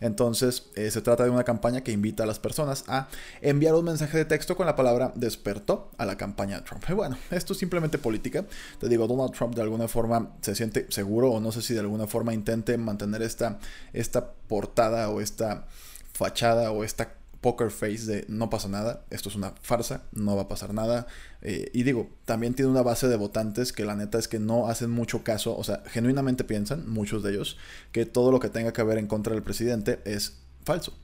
Entonces, 0.00 0.70
eh, 0.76 0.90
se 0.90 1.02
trata 1.02 1.24
de 1.24 1.30
una 1.30 1.44
campaña 1.44 1.82
que 1.82 1.92
invita 1.92 2.22
a 2.22 2.26
las 2.26 2.38
personas 2.38 2.84
a 2.86 3.08
enviar 3.40 3.74
un 3.74 3.84
mensaje 3.84 4.16
de 4.16 4.24
texto 4.24 4.56
con 4.56 4.66
la 4.66 4.76
palabra 4.76 5.12
despertó 5.16 5.90
a 5.98 6.06
la 6.06 6.16
campaña 6.16 6.58
de 6.58 6.62
Trump. 6.62 6.84
Y 6.88 6.92
bueno, 6.92 7.18
esto 7.30 7.52
es 7.52 7.58
simplemente 7.58 7.98
política. 7.98 8.44
Te 8.78 8.88
digo, 8.88 9.06
Donald 9.06 9.32
Trump 9.32 9.54
de 9.54 9.62
alguna 9.62 9.88
forma 9.88 10.30
se 10.40 10.54
siente 10.54 10.86
seguro 10.90 11.32
o 11.32 11.40
no 11.40 11.50
sé 11.52 11.62
si 11.62 11.74
de 11.74 11.80
alguna 11.80 12.06
forma 12.06 12.32
intente 12.32 12.78
mantener 12.78 13.22
esta, 13.22 13.58
esta 13.92 14.32
portada 14.32 15.10
o 15.10 15.20
esta 15.20 15.66
fachada 16.12 16.72
o 16.72 16.84
esta 16.84 17.17
poker 17.40 17.70
face 17.70 18.04
de 18.04 18.24
no 18.28 18.50
pasa 18.50 18.68
nada, 18.68 19.04
esto 19.10 19.28
es 19.28 19.36
una 19.36 19.54
farsa, 19.62 20.02
no 20.12 20.36
va 20.36 20.42
a 20.42 20.48
pasar 20.48 20.74
nada. 20.74 21.06
Eh, 21.42 21.70
y 21.72 21.84
digo, 21.84 22.08
también 22.24 22.54
tiene 22.54 22.70
una 22.70 22.82
base 22.82 23.08
de 23.08 23.16
votantes 23.16 23.72
que 23.72 23.84
la 23.84 23.94
neta 23.94 24.18
es 24.18 24.28
que 24.28 24.38
no 24.38 24.68
hacen 24.68 24.90
mucho 24.90 25.22
caso, 25.22 25.56
o 25.56 25.64
sea, 25.64 25.82
genuinamente 25.86 26.44
piensan, 26.44 26.88
muchos 26.88 27.22
de 27.22 27.32
ellos, 27.32 27.56
que 27.92 28.06
todo 28.06 28.32
lo 28.32 28.40
que 28.40 28.48
tenga 28.48 28.72
que 28.72 28.82
ver 28.82 28.98
en 28.98 29.06
contra 29.06 29.34
del 29.34 29.42
presidente 29.42 30.00
es 30.04 30.38
falso. 30.64 30.98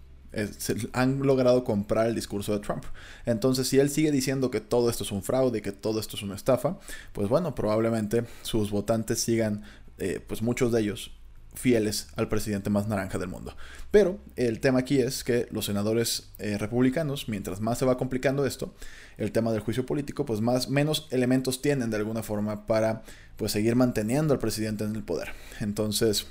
han 0.92 1.20
logrado 1.20 1.62
comprar 1.62 2.08
el 2.08 2.14
discurso 2.14 2.52
de 2.52 2.58
Trump. 2.58 2.84
Entonces, 3.24 3.68
si 3.68 3.78
él 3.78 3.88
sigue 3.88 4.10
diciendo 4.10 4.50
que 4.50 4.60
todo 4.60 4.90
esto 4.90 5.04
es 5.04 5.12
un 5.12 5.22
fraude, 5.22 5.62
que 5.62 5.70
todo 5.70 6.00
esto 6.00 6.16
es 6.16 6.22
una 6.22 6.34
estafa, 6.34 6.78
pues 7.12 7.28
bueno, 7.28 7.54
probablemente 7.54 8.24
sus 8.42 8.70
votantes 8.70 9.20
sigan, 9.20 9.62
eh, 9.98 10.20
pues 10.26 10.42
muchos 10.42 10.72
de 10.72 10.80
ellos 10.80 11.12
fieles 11.54 12.08
al 12.16 12.28
presidente 12.28 12.68
más 12.68 12.88
naranja 12.88 13.18
del 13.18 13.28
mundo. 13.28 13.56
Pero 13.90 14.18
el 14.36 14.60
tema 14.60 14.80
aquí 14.80 15.00
es 15.00 15.24
que 15.24 15.46
los 15.50 15.66
senadores 15.66 16.30
eh, 16.38 16.58
republicanos, 16.58 17.28
mientras 17.28 17.60
más 17.60 17.78
se 17.78 17.84
va 17.84 17.96
complicando 17.96 18.44
esto, 18.44 18.74
el 19.16 19.32
tema 19.32 19.52
del 19.52 19.60
juicio 19.60 19.86
político, 19.86 20.26
pues 20.26 20.40
más 20.40 20.68
menos 20.68 21.08
elementos 21.10 21.62
tienen 21.62 21.90
de 21.90 21.96
alguna 21.96 22.22
forma 22.22 22.66
para 22.66 23.02
pues 23.36 23.52
seguir 23.52 23.76
manteniendo 23.76 24.34
al 24.34 24.40
presidente 24.40 24.84
en 24.84 24.94
el 24.96 25.04
poder. 25.04 25.32
Entonces, 25.60 26.26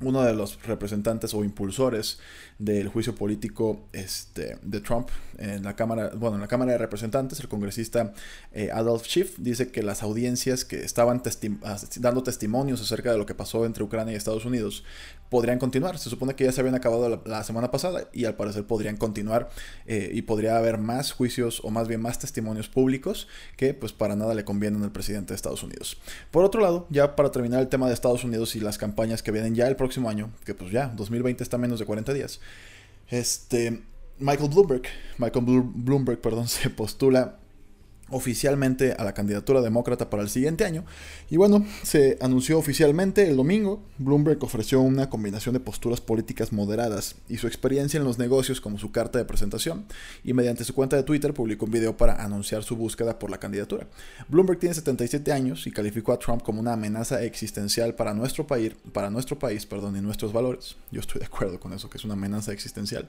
uno 0.00 0.22
de 0.22 0.32
los 0.32 0.62
representantes 0.64 1.34
o 1.34 1.42
impulsores 1.44 2.18
del 2.58 2.88
juicio 2.88 3.14
político 3.14 3.80
este, 3.92 4.58
de 4.62 4.80
Trump 4.80 5.08
en 5.38 5.62
la 5.62 5.76
Cámara, 5.76 6.10
bueno, 6.16 6.36
en 6.36 6.40
la 6.40 6.48
Cámara 6.48 6.72
de 6.72 6.78
Representantes, 6.78 7.38
el 7.40 7.48
congresista 7.48 8.12
eh, 8.52 8.70
Adolf 8.72 9.04
Schiff 9.04 9.36
dice 9.38 9.70
que 9.70 9.82
las 9.82 10.02
audiencias 10.02 10.64
que 10.64 10.84
estaban 10.84 11.22
dando 12.00 12.22
testimonios 12.22 12.80
acerca 12.80 13.12
de 13.12 13.18
lo 13.18 13.26
que 13.26 13.34
pasó 13.34 13.64
entre 13.64 13.84
Ucrania 13.84 14.12
y 14.12 14.16
Estados 14.16 14.44
Unidos 14.44 14.84
podrían 15.30 15.58
continuar. 15.58 15.98
Se 15.98 16.10
supone 16.10 16.34
que 16.34 16.44
ya 16.44 16.52
se 16.52 16.60
habían 16.60 16.74
acabado 16.74 17.22
la, 17.24 17.44
semana 17.44 17.70
pasada 17.70 18.08
y 18.12 18.24
al 18.24 18.34
parecer 18.34 18.64
podrían 18.64 18.96
continuar 18.96 19.50
eh, 19.86 20.10
y 20.12 20.22
podría 20.22 20.56
haber 20.56 20.78
más 20.78 21.12
juicios 21.12 21.60
o 21.62 21.70
más 21.70 21.86
bien 21.86 22.00
más 22.00 22.18
testimonios 22.18 22.68
públicos 22.68 23.28
que 23.56 23.74
pues 23.74 23.92
para 23.92 24.16
nada 24.16 24.34
le 24.34 24.44
convienen 24.44 24.82
al 24.82 24.90
presidente 24.90 25.28
de 25.28 25.36
Estados 25.36 25.62
Unidos. 25.62 26.00
Por 26.30 26.44
otro 26.44 26.60
lado, 26.60 26.86
ya 26.90 27.14
para 27.14 27.30
terminar 27.30 27.60
el 27.60 27.68
tema 27.68 27.86
de 27.86 27.94
Estados 27.94 28.24
Unidos 28.24 28.56
y 28.56 28.60
las 28.60 28.78
campañas 28.78 29.22
que 29.22 29.30
vienen 29.30 29.54
ya 29.54 29.68
el 29.68 29.76
próximo 29.76 29.87
año, 30.08 30.30
que 30.44 30.54
pues 30.54 30.70
ya 30.70 30.88
2020 30.88 31.42
está 31.42 31.58
menos 31.58 31.78
de 31.78 31.86
40 31.86 32.12
días, 32.12 32.40
este, 33.08 33.82
Michael 34.18 34.50
Bloomberg, 34.50 34.82
Michael 35.18 35.44
Bloomberg, 35.74 36.20
perdón, 36.20 36.48
se 36.48 36.70
postula 36.70 37.38
oficialmente 38.10 38.92
a 38.92 39.04
la 39.04 39.14
candidatura 39.14 39.60
demócrata 39.60 40.10
para 40.10 40.22
el 40.22 40.28
siguiente 40.28 40.64
año. 40.64 40.84
Y 41.30 41.36
bueno, 41.36 41.64
se 41.82 42.18
anunció 42.20 42.58
oficialmente 42.58 43.28
el 43.28 43.36
domingo. 43.36 43.82
Bloomberg 43.98 44.42
ofreció 44.42 44.80
una 44.80 45.10
combinación 45.10 45.52
de 45.52 45.60
posturas 45.60 46.00
políticas 46.00 46.52
moderadas 46.52 47.16
y 47.28 47.36
su 47.36 47.46
experiencia 47.46 47.98
en 47.98 48.04
los 48.04 48.18
negocios 48.18 48.60
como 48.60 48.78
su 48.78 48.92
carta 48.92 49.18
de 49.18 49.24
presentación. 49.24 49.84
Y 50.24 50.32
mediante 50.32 50.64
su 50.64 50.74
cuenta 50.74 50.96
de 50.96 51.02
Twitter 51.02 51.34
publicó 51.34 51.66
un 51.66 51.72
video 51.72 51.96
para 51.96 52.22
anunciar 52.22 52.62
su 52.62 52.76
búsqueda 52.76 53.18
por 53.18 53.30
la 53.30 53.38
candidatura. 53.38 53.86
Bloomberg 54.28 54.58
tiene 54.58 54.74
77 54.74 55.32
años 55.32 55.66
y 55.66 55.70
calificó 55.70 56.12
a 56.12 56.18
Trump 56.18 56.42
como 56.42 56.60
una 56.60 56.72
amenaza 56.72 57.22
existencial 57.22 57.94
para 57.94 58.14
nuestro 58.14 58.46
país, 58.46 58.72
para 58.92 59.10
nuestro 59.10 59.38
país, 59.38 59.66
perdón, 59.66 59.96
y 59.96 60.00
nuestros 60.00 60.32
valores. 60.32 60.76
Yo 60.90 61.00
estoy 61.00 61.20
de 61.20 61.26
acuerdo 61.26 61.60
con 61.60 61.72
eso, 61.72 61.90
que 61.90 61.98
es 61.98 62.04
una 62.04 62.14
amenaza 62.14 62.52
existencial. 62.52 63.08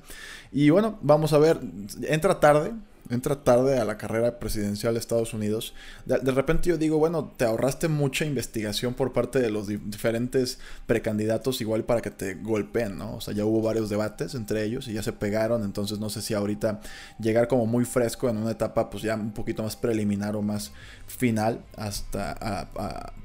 Y 0.52 0.70
bueno, 0.70 1.00
vamos 1.02 1.34
a 1.34 1.38
ver, 1.38 1.60
entra 2.04 2.40
tarde, 2.40 2.72
entra 3.10 3.44
tarde 3.44 3.80
a 3.80 3.86
la 3.86 3.98
carrera 3.98 4.40
presidencial 4.40 4.94
de 4.94 5.00
Estados 5.00 5.34
Unidos, 5.34 5.74
de, 6.06 6.32
repente 6.32 6.70
yo 6.70 6.78
digo, 6.78 6.98
bueno, 6.98 7.34
te 7.36 7.46
ahorraste 7.46 7.88
mucha 7.88 8.26
investigación 8.26 8.94
por 8.94 9.14
parte 9.14 9.40
de 9.40 9.50
los 9.50 9.68
diferentes 9.68 10.60
precandidatos 10.86 11.62
igual 11.62 11.84
para 11.84 12.02
que 12.02 12.12
te 12.12 12.36
golpeen, 12.36 12.98
¿no? 12.98 13.16
O 13.16 13.22
sea, 13.22 13.34
ya 13.34 13.46
hubo 13.46 13.62
varios 13.62 13.90
debates 13.90 14.36
entre 14.36 14.64
ellos 14.64 14.88
y 14.88 14.94
ya 14.94 15.02
se 15.02 15.14
pegaron, 15.14 15.64
entonces 15.64 16.00
no 16.00 16.10
sé 16.10 16.22
si 16.22 16.34
ahorita 16.34 16.82
llegar 17.20 17.48
como 17.48 17.66
muy 17.66 17.86
fresco 17.86 18.30
en 18.30 18.38
una 18.38 18.52
etapa 18.52 18.90
pues 18.90 19.04
ya 19.04 19.16
un 19.16 19.34
poquito 19.34 19.64
más 19.64 19.76
preliminar 19.76 20.36
o 20.36 20.42
más 20.42 20.72
final 21.08 21.64
hasta 21.76 22.70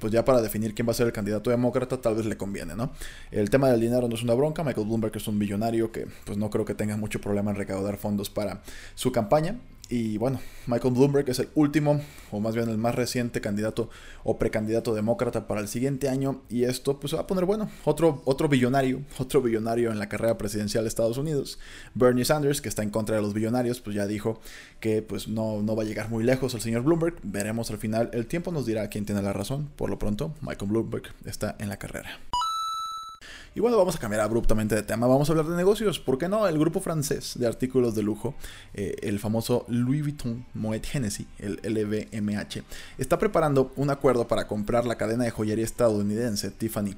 pues 0.01 0.13
ya 0.13 0.25
para 0.25 0.41
definir 0.41 0.75
quién 0.75 0.89
va 0.89 0.93
a 0.93 0.95
ser 0.95 1.07
el 1.07 1.13
candidato 1.13 1.51
demócrata 1.51 2.01
tal 2.01 2.15
vez 2.15 2.25
le 2.25 2.37
conviene, 2.37 2.75
¿no? 2.75 2.91
El 3.31 3.51
tema 3.51 3.69
del 3.69 3.81
dinero 3.81 4.09
no 4.09 4.15
es 4.15 4.23
una 4.23 4.35
bronca, 4.35 4.65
Michael 4.65 4.87
Bloomberg 4.87 5.17
es 5.17 5.29
un 5.29 5.39
billonario 5.39 5.93
que 5.93 6.07
pues 6.25 6.39
no 6.39 6.49
creo 6.49 6.65
que 6.65 6.75
tenga 6.75 6.97
mucho 6.97 7.21
problema 7.21 7.51
en 7.51 7.57
recaudar 7.57 7.99
fondos 7.99 8.31
para 8.31 8.63
su 8.95 9.13
campaña, 9.13 9.59
y 9.91 10.17
bueno, 10.17 10.41
Michael 10.67 10.95
Bloomberg 10.95 11.29
es 11.29 11.39
el 11.41 11.49
último, 11.55 12.01
o 12.31 12.41
más 12.41 12.55
bien 12.55 12.71
el 12.71 12.79
más 12.79 12.95
reciente 12.95 13.43
candidato 13.43 13.91
o 14.23 14.39
precandidato 14.39 14.95
demócrata 14.95 15.47
para 15.47 15.61
el 15.61 15.69
siguiente 15.69 16.09
año. 16.09 16.41
Y 16.49 16.65
esto 16.65 16.99
pues 16.99 17.15
va 17.15 17.21
a 17.21 17.27
poner 17.27 17.45
bueno. 17.45 17.69
Otro, 17.85 18.23
otro 18.25 18.49
billonario, 18.49 19.03
otro 19.19 19.43
billonario 19.43 19.93
en 19.93 19.99
la 19.99 20.09
carrera 20.09 20.39
presidencial 20.39 20.85
de 20.85 20.89
Estados 20.89 21.19
Unidos. 21.19 21.59
Bernie 21.95 22.25
Sanders, 22.25 22.63
que 22.63 22.71
está 22.71 22.83
en 22.83 22.91
contra 22.91 23.17
de 23.17 23.23
los 23.23 23.35
billonarios, 23.35 23.81
pues 23.81 23.95
ya 23.95 24.07
dijo 24.07 24.41
que 24.81 25.03
pues 25.03 25.29
no, 25.29 25.63
no 25.63 25.77
va 25.77 25.83
a 25.83 25.87
llegar 25.87 26.09
muy 26.09 26.25
lejos 26.25 26.55
el 26.55 26.63
señor 26.63 26.83
Bloomberg. 26.83 27.17
Veremos 27.23 27.71
al 27.71 27.79
final. 27.79 28.09
El 28.15 28.27
tiempo 28.27 28.53
nos 28.53 28.65
dirá 28.65 28.89
quién 28.89 29.05
tiene 29.05 29.21
la 29.21 29.35
razón. 29.35 29.69
Por 29.77 29.91
lo 29.91 29.99
pronto, 29.99 30.35
Michael 30.41 30.71
Bloomberg 30.71 31.15
está 31.27 31.57
en 31.59 31.69
la 31.69 31.77
carrera. 31.77 32.21
Y 33.57 33.61
bueno, 33.61 33.77
vamos 33.77 33.95
a 33.95 33.99
cambiar 34.01 34.21
abruptamente 34.21 34.75
de 34.75 34.83
tema. 34.83 35.07
Vamos 35.07 35.29
a 35.29 35.33
hablar 35.33 35.47
de 35.47 35.57
negocios. 35.57 36.01
¿Por 36.01 36.19
qué 36.19 36.29
no? 36.29 36.49
El 36.49 36.59
grupo 36.59 36.81
francés 36.81 37.35
de 37.37 37.47
artículos 37.47 37.95
de 37.95 38.03
lujo, 38.03 38.35
eh, 38.75 38.97
el 39.03 39.21
famoso 39.21 39.65
Louis 39.69 40.03
Vuitton 40.03 40.45
Moet 40.55 40.85
Hennessy, 40.93 41.29
el 41.39 41.61
LVMH, 41.63 42.65
está 42.99 43.17
preparando 43.21 43.73
un 43.77 43.91
acuerdo 43.91 44.27
para 44.27 44.49
comprar 44.49 44.87
la 44.87 44.97
cadena 44.97 45.23
de 45.23 45.31
joyería 45.31 45.65
estadounidense 45.65 46.51
Tiffany 46.51 46.97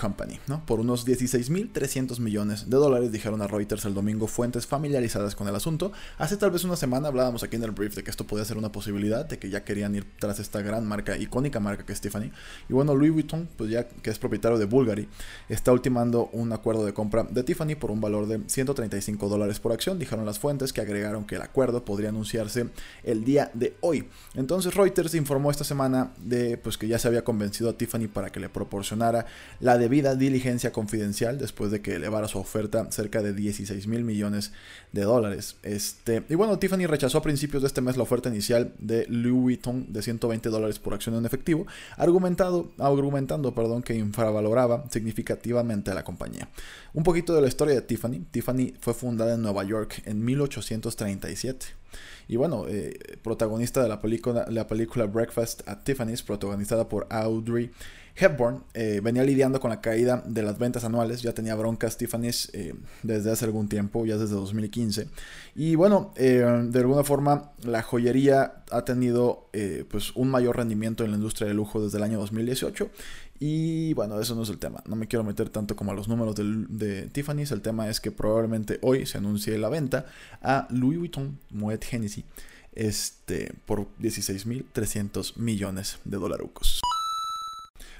Company, 0.00 0.40
¿no? 0.46 0.64
Por 0.64 0.80
unos 0.80 1.06
16.300 1.06 2.20
millones 2.20 2.70
de 2.70 2.76
dólares, 2.78 3.12
dijeron 3.12 3.42
a 3.42 3.46
Reuters 3.46 3.84
el 3.84 3.92
domingo 3.92 4.26
fuentes 4.28 4.66
familiarizadas 4.66 5.34
con 5.34 5.46
el 5.46 5.54
asunto. 5.54 5.92
Hace 6.16 6.38
tal 6.38 6.52
vez 6.52 6.64
una 6.64 6.76
semana 6.76 7.08
hablábamos 7.08 7.42
aquí 7.42 7.56
en 7.56 7.64
el 7.64 7.72
brief 7.72 7.96
de 7.96 8.02
que 8.02 8.10
esto 8.10 8.26
podía 8.26 8.46
ser 8.46 8.56
una 8.56 8.72
posibilidad, 8.72 9.26
de 9.26 9.38
que 9.38 9.50
ya 9.50 9.62
querían 9.62 9.94
ir 9.94 10.06
tras 10.18 10.38
esta 10.38 10.62
gran 10.62 10.86
marca, 10.86 11.18
icónica 11.18 11.60
marca 11.60 11.84
que 11.84 11.92
es 11.92 12.00
Tiffany. 12.00 12.30
Y 12.70 12.72
bueno, 12.72 12.94
Louis 12.94 13.12
Vuitton, 13.12 13.46
pues 13.58 13.68
ya 13.68 13.86
que 13.86 14.08
es 14.08 14.18
propietario 14.18 14.56
de 14.56 14.64
Bulgari, 14.64 15.06
está 15.50 15.70
ultimando 15.82 16.30
un 16.32 16.52
acuerdo 16.52 16.86
de 16.86 16.94
compra 16.94 17.24
de 17.24 17.42
Tiffany 17.42 17.74
por 17.74 17.90
un 17.90 18.00
valor 18.00 18.28
de 18.28 18.40
135 18.46 19.28
dólares 19.28 19.58
por 19.58 19.72
acción, 19.72 19.98
dijeron 19.98 20.24
las 20.24 20.38
fuentes 20.38 20.72
que 20.72 20.80
agregaron 20.80 21.24
que 21.24 21.34
el 21.34 21.42
acuerdo 21.42 21.84
podría 21.84 22.10
anunciarse 22.10 22.68
el 23.02 23.24
día 23.24 23.50
de 23.52 23.74
hoy. 23.80 24.08
Entonces 24.36 24.76
Reuters 24.76 25.16
informó 25.16 25.50
esta 25.50 25.64
semana 25.64 26.12
de 26.18 26.56
pues 26.56 26.78
que 26.78 26.86
ya 26.86 27.00
se 27.00 27.08
había 27.08 27.24
convencido 27.24 27.70
a 27.70 27.72
Tiffany 27.72 28.06
para 28.06 28.30
que 28.30 28.38
le 28.38 28.48
proporcionara 28.48 29.26
la 29.58 29.76
debida 29.76 30.14
diligencia 30.14 30.70
confidencial 30.70 31.36
después 31.36 31.72
de 31.72 31.82
que 31.82 31.96
elevara 31.96 32.28
su 32.28 32.38
oferta 32.38 32.86
cerca 32.92 33.20
de 33.20 33.32
16 33.32 33.88
mil 33.88 34.04
millones 34.04 34.52
de 34.92 35.02
dólares. 35.02 35.56
Este, 35.64 36.22
y 36.28 36.36
bueno, 36.36 36.60
Tiffany 36.60 36.86
rechazó 36.86 37.18
a 37.18 37.22
principios 37.22 37.62
de 37.64 37.66
este 37.66 37.80
mes 37.80 37.96
la 37.96 38.04
oferta 38.04 38.28
inicial 38.28 38.72
de 38.78 39.04
Louis 39.08 39.42
Vuitton 39.42 39.92
de 39.92 40.00
120 40.00 40.48
dólares 40.48 40.78
por 40.78 40.94
acción 40.94 41.16
en 41.16 41.26
efectivo, 41.26 41.66
argumentado, 41.96 42.70
argumentando 42.78 43.52
perdón, 43.52 43.82
que 43.82 43.96
infravaloraba 43.96 44.84
significativamente 44.88 45.71
a 45.72 45.94
la 45.94 46.04
compañía. 46.04 46.48
Un 46.92 47.02
poquito 47.02 47.34
de 47.34 47.40
la 47.40 47.48
historia 47.48 47.74
de 47.74 47.82
Tiffany. 47.82 48.20
Tiffany 48.30 48.74
fue 48.78 48.94
fundada 48.94 49.34
en 49.34 49.42
Nueva 49.42 49.64
York 49.64 50.02
en 50.04 50.24
1837. 50.24 51.82
Y 52.28 52.36
bueno, 52.36 52.66
eh, 52.68 52.98
protagonista 53.22 53.82
de 53.82 53.88
la 53.88 54.00
película, 54.00 54.46
la 54.48 54.66
película 54.66 55.06
Breakfast 55.06 55.68
at 55.68 55.82
Tiffany's, 55.84 56.22
protagonizada 56.22 56.88
por 56.88 57.06
Audrey 57.10 57.70
Hepburn, 58.14 58.62
eh, 58.74 59.00
venía 59.02 59.24
lidiando 59.24 59.58
con 59.58 59.70
la 59.70 59.80
caída 59.80 60.22
de 60.26 60.42
las 60.42 60.58
ventas 60.58 60.84
anuales, 60.84 61.22
ya 61.22 61.32
tenía 61.32 61.54
broncas 61.54 61.96
Tiffany's 61.96 62.50
eh, 62.52 62.74
desde 63.02 63.32
hace 63.32 63.46
algún 63.46 63.68
tiempo, 63.68 64.04
ya 64.04 64.18
desde 64.18 64.34
2015. 64.34 65.08
Y 65.54 65.74
bueno, 65.76 66.12
de 66.16 66.78
alguna 66.78 67.04
forma 67.04 67.52
la 67.64 67.82
joyería 67.82 68.62
ha 68.70 68.84
tenido 68.84 69.48
pues 69.90 70.14
un 70.14 70.30
mayor 70.30 70.56
rendimiento 70.56 71.04
en 71.04 71.10
la 71.10 71.16
industria 71.16 71.48
de 71.48 71.54
lujo 71.54 71.82
desde 71.82 71.98
el 71.98 72.04
año 72.04 72.18
2018 72.18 72.90
y 73.44 73.92
bueno, 73.94 74.20
eso 74.20 74.36
no 74.36 74.44
es 74.44 74.50
el 74.50 74.58
tema. 74.58 74.84
No 74.86 74.94
me 74.94 75.08
quiero 75.08 75.24
meter 75.24 75.48
tanto 75.48 75.74
como 75.74 75.90
a 75.90 75.94
los 75.96 76.06
números 76.06 76.36
de, 76.36 77.08
Tiffany's. 77.08 77.50
El 77.50 77.60
tema 77.60 77.88
es 77.88 78.00
que 78.00 78.12
probablemente 78.12 78.78
hoy 78.82 79.04
se 79.04 79.18
anuncie 79.18 79.58
la 79.58 79.68
venta 79.68 80.06
a 80.42 80.68
Louis 80.70 80.96
Vuitton 80.96 81.40
Moet 81.50 81.82
Hennessy 81.90 82.24
este, 82.72 83.52
por 83.66 83.88
16.300 83.98 85.38
millones 85.38 85.98
de 86.04 86.18
dolarucos. 86.18 86.82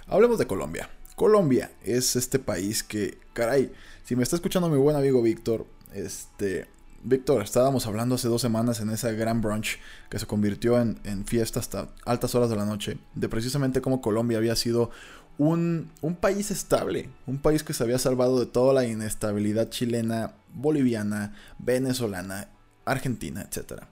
Hablemos 0.06 0.38
de 0.38 0.46
Colombia. 0.46 0.88
Colombia 1.16 1.72
es 1.82 2.14
este 2.14 2.38
país 2.38 2.84
que, 2.84 3.18
caray, 3.32 3.72
si 4.04 4.14
me 4.14 4.22
está 4.22 4.36
escuchando 4.36 4.68
mi 4.68 4.78
buen 4.78 4.94
amigo 4.94 5.22
Víctor, 5.22 5.66
este, 5.92 6.68
Víctor, 7.02 7.42
estábamos 7.42 7.84
hablando 7.88 8.14
hace 8.14 8.28
dos 8.28 8.40
semanas 8.40 8.78
en 8.78 8.90
esa 8.90 9.10
gran 9.10 9.40
brunch 9.40 9.80
que 10.08 10.20
se 10.20 10.26
convirtió 10.26 10.80
en, 10.80 11.00
en, 11.02 11.26
fiesta 11.26 11.58
hasta 11.58 11.88
altas 12.06 12.36
horas 12.36 12.48
de 12.48 12.54
la 12.54 12.64
noche, 12.64 12.96
de 13.16 13.28
precisamente 13.28 13.80
cómo 13.80 14.00
Colombia 14.00 14.38
había 14.38 14.54
sido 14.54 14.92
un, 15.38 15.90
país 16.20 16.50
estable, 16.50 17.08
un 17.26 17.38
país 17.38 17.62
que 17.62 17.72
se 17.72 17.82
había 17.82 17.98
salvado 17.98 18.38
de 18.38 18.46
toda 18.46 18.72
la 18.74 18.84
inestabilidad 18.84 19.70
chilena, 19.70 20.34
boliviana, 20.54 21.34
venezolana, 21.58 22.48
argentina, 22.84 23.42
etc. 23.42 23.82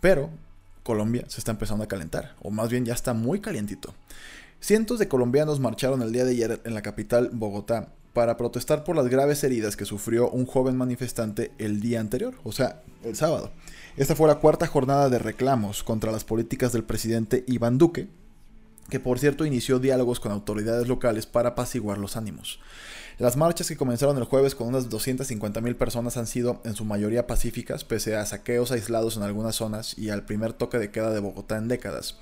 Pero 0.00 0.30
Colombia 0.82 1.24
se 1.28 1.40
está 1.40 1.52
empezando 1.52 1.84
a 1.84 1.88
calentar, 1.88 2.36
o 2.42 2.50
más 2.50 2.68
bien 2.68 2.84
ya 2.84 2.94
está 2.94 3.14
muy 3.14 3.40
calientito. 3.40 3.94
Cientos 4.60 4.98
de 4.98 5.08
colombianos 5.08 5.60
marcharon 5.60 6.02
el 6.02 6.12
día 6.12 6.24
de 6.24 6.32
ayer 6.32 6.60
en 6.64 6.74
la 6.74 6.82
capital, 6.82 7.30
Bogotá, 7.32 7.92
para 8.12 8.36
protestar 8.36 8.84
por 8.84 8.94
las 8.94 9.08
graves 9.08 9.42
heridas 9.42 9.76
que 9.76 9.84
sufrió 9.84 10.30
un 10.30 10.46
joven 10.46 10.76
manifestante 10.76 11.50
el 11.58 11.80
día 11.80 12.00
anterior, 12.00 12.34
o 12.44 12.52
sea, 12.52 12.82
el 13.02 13.16
sábado. 13.16 13.50
Esta 13.96 14.14
fue 14.14 14.28
la 14.28 14.36
cuarta 14.36 14.66
jornada 14.66 15.08
de 15.08 15.18
reclamos 15.18 15.82
contra 15.82 16.12
las 16.12 16.24
políticas 16.24 16.72
del 16.72 16.84
presidente 16.84 17.44
Iván 17.46 17.78
Duque, 17.78 18.08
que 18.92 19.00
por 19.00 19.18
cierto 19.18 19.46
inició 19.46 19.78
diálogos 19.78 20.20
con 20.20 20.32
autoridades 20.32 20.86
locales 20.86 21.24
para 21.24 21.48
apaciguar 21.48 21.96
los 21.96 22.18
ánimos. 22.18 22.60
Las 23.16 23.38
marchas 23.38 23.66
que 23.66 23.76
comenzaron 23.78 24.18
el 24.18 24.24
jueves 24.24 24.54
con 24.54 24.66
unas 24.66 24.90
250.000 24.90 25.76
personas 25.76 26.18
han 26.18 26.26
sido 26.26 26.60
en 26.66 26.74
su 26.74 26.84
mayoría 26.84 27.26
pacíficas, 27.26 27.84
pese 27.84 28.16
a 28.16 28.26
saqueos 28.26 28.70
aislados 28.70 29.16
en 29.16 29.22
algunas 29.22 29.56
zonas 29.56 29.96
y 29.96 30.10
al 30.10 30.26
primer 30.26 30.52
toque 30.52 30.78
de 30.78 30.90
queda 30.90 31.10
de 31.10 31.20
Bogotá 31.20 31.56
en 31.56 31.68
décadas. 31.68 32.18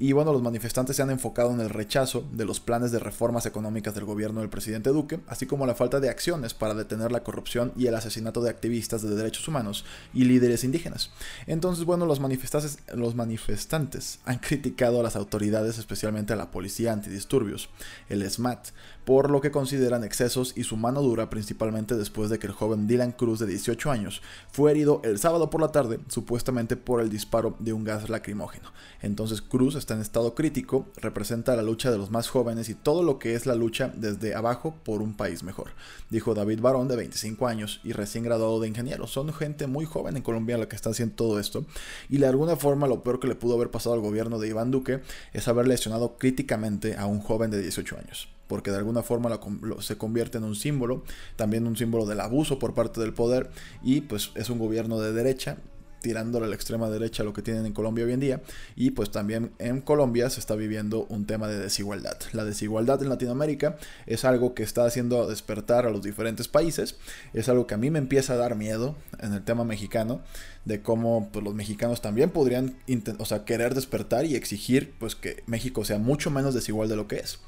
Y 0.00 0.12
bueno, 0.12 0.32
los 0.32 0.42
manifestantes 0.42 0.94
se 0.94 1.02
han 1.02 1.10
enfocado 1.10 1.50
en 1.50 1.60
el 1.60 1.70
rechazo 1.70 2.24
de 2.32 2.44
los 2.44 2.60
planes 2.60 2.92
de 2.92 3.00
reformas 3.00 3.46
económicas 3.46 3.96
del 3.96 4.04
gobierno 4.04 4.40
del 4.40 4.48
presidente 4.48 4.90
Duque, 4.90 5.18
así 5.26 5.46
como 5.46 5.66
la 5.66 5.74
falta 5.74 5.98
de 5.98 6.08
acciones 6.08 6.54
para 6.54 6.74
detener 6.74 7.10
la 7.10 7.24
corrupción 7.24 7.72
y 7.76 7.88
el 7.88 7.96
asesinato 7.96 8.40
de 8.40 8.50
activistas 8.50 9.02
de 9.02 9.16
derechos 9.16 9.48
humanos 9.48 9.84
y 10.14 10.24
líderes 10.24 10.62
indígenas. 10.62 11.10
Entonces, 11.48 11.84
bueno, 11.84 12.06
los 12.06 12.20
manifestantes, 12.20 12.78
los 12.94 13.16
manifestantes 13.16 14.20
han 14.24 14.38
criticado 14.38 15.00
a 15.00 15.02
las 15.02 15.16
autoridades, 15.16 15.78
especialmente 15.78 16.32
a 16.32 16.36
la 16.36 16.52
policía 16.52 16.92
antidisturbios, 16.92 17.68
el 18.08 18.28
SMAT, 18.30 18.68
por 19.04 19.30
lo 19.30 19.40
que 19.40 19.50
consideran 19.50 20.04
excesos 20.04 20.52
y 20.54 20.64
su 20.64 20.76
mano 20.76 21.00
dura, 21.00 21.30
principalmente 21.30 21.96
después 21.96 22.28
de 22.28 22.38
que 22.38 22.46
el 22.46 22.52
joven 22.52 22.86
Dylan 22.86 23.12
Cruz 23.12 23.38
de 23.38 23.46
18 23.46 23.90
años 23.90 24.20
fue 24.52 24.70
herido 24.70 25.00
el 25.02 25.18
sábado 25.18 25.48
por 25.48 25.62
la 25.62 25.72
tarde, 25.72 25.98
supuestamente 26.08 26.76
por 26.76 27.00
el 27.00 27.08
disparo 27.08 27.56
de 27.58 27.72
un 27.72 27.84
gas 27.84 28.10
lacrimógeno. 28.10 28.70
Entonces 29.00 29.40
Cruz 29.40 29.76
está 29.88 29.94
en 29.94 30.02
estado 30.02 30.34
crítico, 30.34 30.86
representa 30.96 31.56
la 31.56 31.62
lucha 31.62 31.90
de 31.90 31.96
los 31.96 32.10
más 32.10 32.28
jóvenes 32.28 32.68
y 32.68 32.74
todo 32.74 33.02
lo 33.02 33.18
que 33.18 33.34
es 33.34 33.46
la 33.46 33.54
lucha 33.54 33.90
desde 33.96 34.34
abajo 34.34 34.74
por 34.84 35.00
un 35.00 35.16
país 35.16 35.42
mejor, 35.42 35.70
dijo 36.10 36.34
David 36.34 36.60
Barón 36.60 36.88
de 36.88 36.96
25 36.96 37.46
años 37.46 37.80
y 37.82 37.92
recién 37.92 38.22
graduado 38.22 38.60
de 38.60 38.68
ingeniero. 38.68 39.06
Son 39.06 39.32
gente 39.32 39.66
muy 39.66 39.86
joven 39.86 40.18
en 40.18 40.22
Colombia 40.22 40.58
la 40.58 40.68
que 40.68 40.76
está 40.76 40.90
haciendo 40.90 41.14
todo 41.14 41.40
esto 41.40 41.64
y 42.10 42.18
de 42.18 42.26
alguna 42.26 42.56
forma 42.56 42.86
lo 42.86 43.02
peor 43.02 43.18
que 43.18 43.28
le 43.28 43.34
pudo 43.34 43.54
haber 43.54 43.70
pasado 43.70 43.94
al 43.94 44.02
gobierno 44.02 44.38
de 44.38 44.48
Iván 44.48 44.70
Duque 44.70 45.00
es 45.32 45.48
haber 45.48 45.66
lesionado 45.66 46.18
críticamente 46.18 46.94
a 46.98 47.06
un 47.06 47.20
joven 47.20 47.50
de 47.50 47.62
18 47.62 47.96
años 47.96 48.28
porque 48.46 48.70
de 48.70 48.76
alguna 48.76 49.02
forma 49.02 49.40
se 49.80 49.96
convierte 49.96 50.36
en 50.36 50.44
un 50.44 50.54
símbolo, 50.54 51.02
también 51.36 51.66
un 51.66 51.76
símbolo 51.76 52.04
del 52.04 52.20
abuso 52.20 52.58
por 52.58 52.74
parte 52.74 53.00
del 53.00 53.14
poder 53.14 53.50
y 53.82 54.02
pues 54.02 54.32
es 54.34 54.50
un 54.50 54.58
gobierno 54.58 55.00
de 55.00 55.14
derecha 55.14 55.56
tirándole 56.00 56.46
a 56.46 56.48
la 56.48 56.54
extrema 56.54 56.88
derecha 56.90 57.24
lo 57.24 57.32
que 57.32 57.42
tienen 57.42 57.66
en 57.66 57.72
Colombia 57.72 58.04
hoy 58.04 58.12
en 58.12 58.20
día. 58.20 58.40
Y 58.76 58.90
pues 58.90 59.10
también 59.10 59.52
en 59.58 59.80
Colombia 59.80 60.30
se 60.30 60.40
está 60.40 60.54
viviendo 60.54 61.06
un 61.08 61.26
tema 61.26 61.48
de 61.48 61.58
desigualdad. 61.58 62.18
La 62.32 62.44
desigualdad 62.44 63.02
en 63.02 63.08
Latinoamérica 63.08 63.76
es 64.06 64.24
algo 64.24 64.54
que 64.54 64.62
está 64.62 64.84
haciendo 64.84 65.26
despertar 65.28 65.86
a 65.86 65.90
los 65.90 66.02
diferentes 66.02 66.48
países. 66.48 66.96
Es 67.32 67.48
algo 67.48 67.66
que 67.66 67.74
a 67.74 67.78
mí 67.78 67.90
me 67.90 67.98
empieza 67.98 68.34
a 68.34 68.36
dar 68.36 68.54
miedo 68.54 68.96
en 69.20 69.32
el 69.32 69.42
tema 69.44 69.64
mexicano. 69.64 70.20
De 70.64 70.82
cómo 70.82 71.30
pues, 71.32 71.42
los 71.42 71.54
mexicanos 71.54 72.02
también 72.02 72.28
podrían 72.28 72.76
o 73.18 73.24
sea, 73.24 73.44
querer 73.46 73.74
despertar 73.74 74.26
y 74.26 74.34
exigir 74.34 74.92
pues, 74.98 75.14
que 75.14 75.42
México 75.46 75.84
sea 75.84 75.98
mucho 75.98 76.30
menos 76.30 76.52
desigual 76.52 76.90
de 76.90 76.96
lo 76.96 77.08
que 77.08 77.16
es 77.16 77.38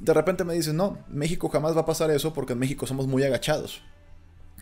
de 0.00 0.14
repente 0.14 0.44
me 0.44 0.54
dicen, 0.54 0.76
no, 0.76 0.98
México 1.08 1.48
jamás 1.48 1.76
va 1.76 1.82
a 1.82 1.86
pasar 1.86 2.10
eso 2.10 2.32
porque 2.32 2.52
en 2.52 2.58
México 2.58 2.86
somos 2.86 3.06
muy 3.06 3.22
agachados. 3.24 3.82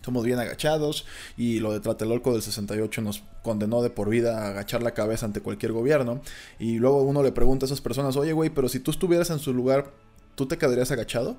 Somos 0.06 0.24
bien 0.24 0.38
agachados 0.38 1.04
y 1.36 1.58
lo 1.58 1.72
de 1.72 1.80
Tlatelolco 1.80 2.32
del 2.32 2.40
68 2.40 3.02
nos 3.02 3.24
condenó 3.42 3.82
de 3.82 3.90
por 3.90 4.08
vida 4.08 4.38
a 4.40 4.50
agachar 4.50 4.80
la 4.80 4.92
cabeza 4.92 5.26
ante 5.26 5.40
cualquier 5.40 5.72
gobierno. 5.72 6.20
Y 6.60 6.78
luego 6.78 7.02
uno 7.02 7.24
le 7.24 7.32
pregunta 7.32 7.64
a 7.64 7.66
esas 7.66 7.80
personas, 7.80 8.16
oye 8.16 8.32
güey, 8.32 8.50
pero 8.50 8.68
si 8.68 8.78
tú 8.78 8.92
estuvieras 8.92 9.30
en 9.30 9.40
su 9.40 9.52
lugar, 9.52 9.90
¿tú 10.36 10.46
te 10.46 10.58
quedarías 10.58 10.92
agachado? 10.92 11.36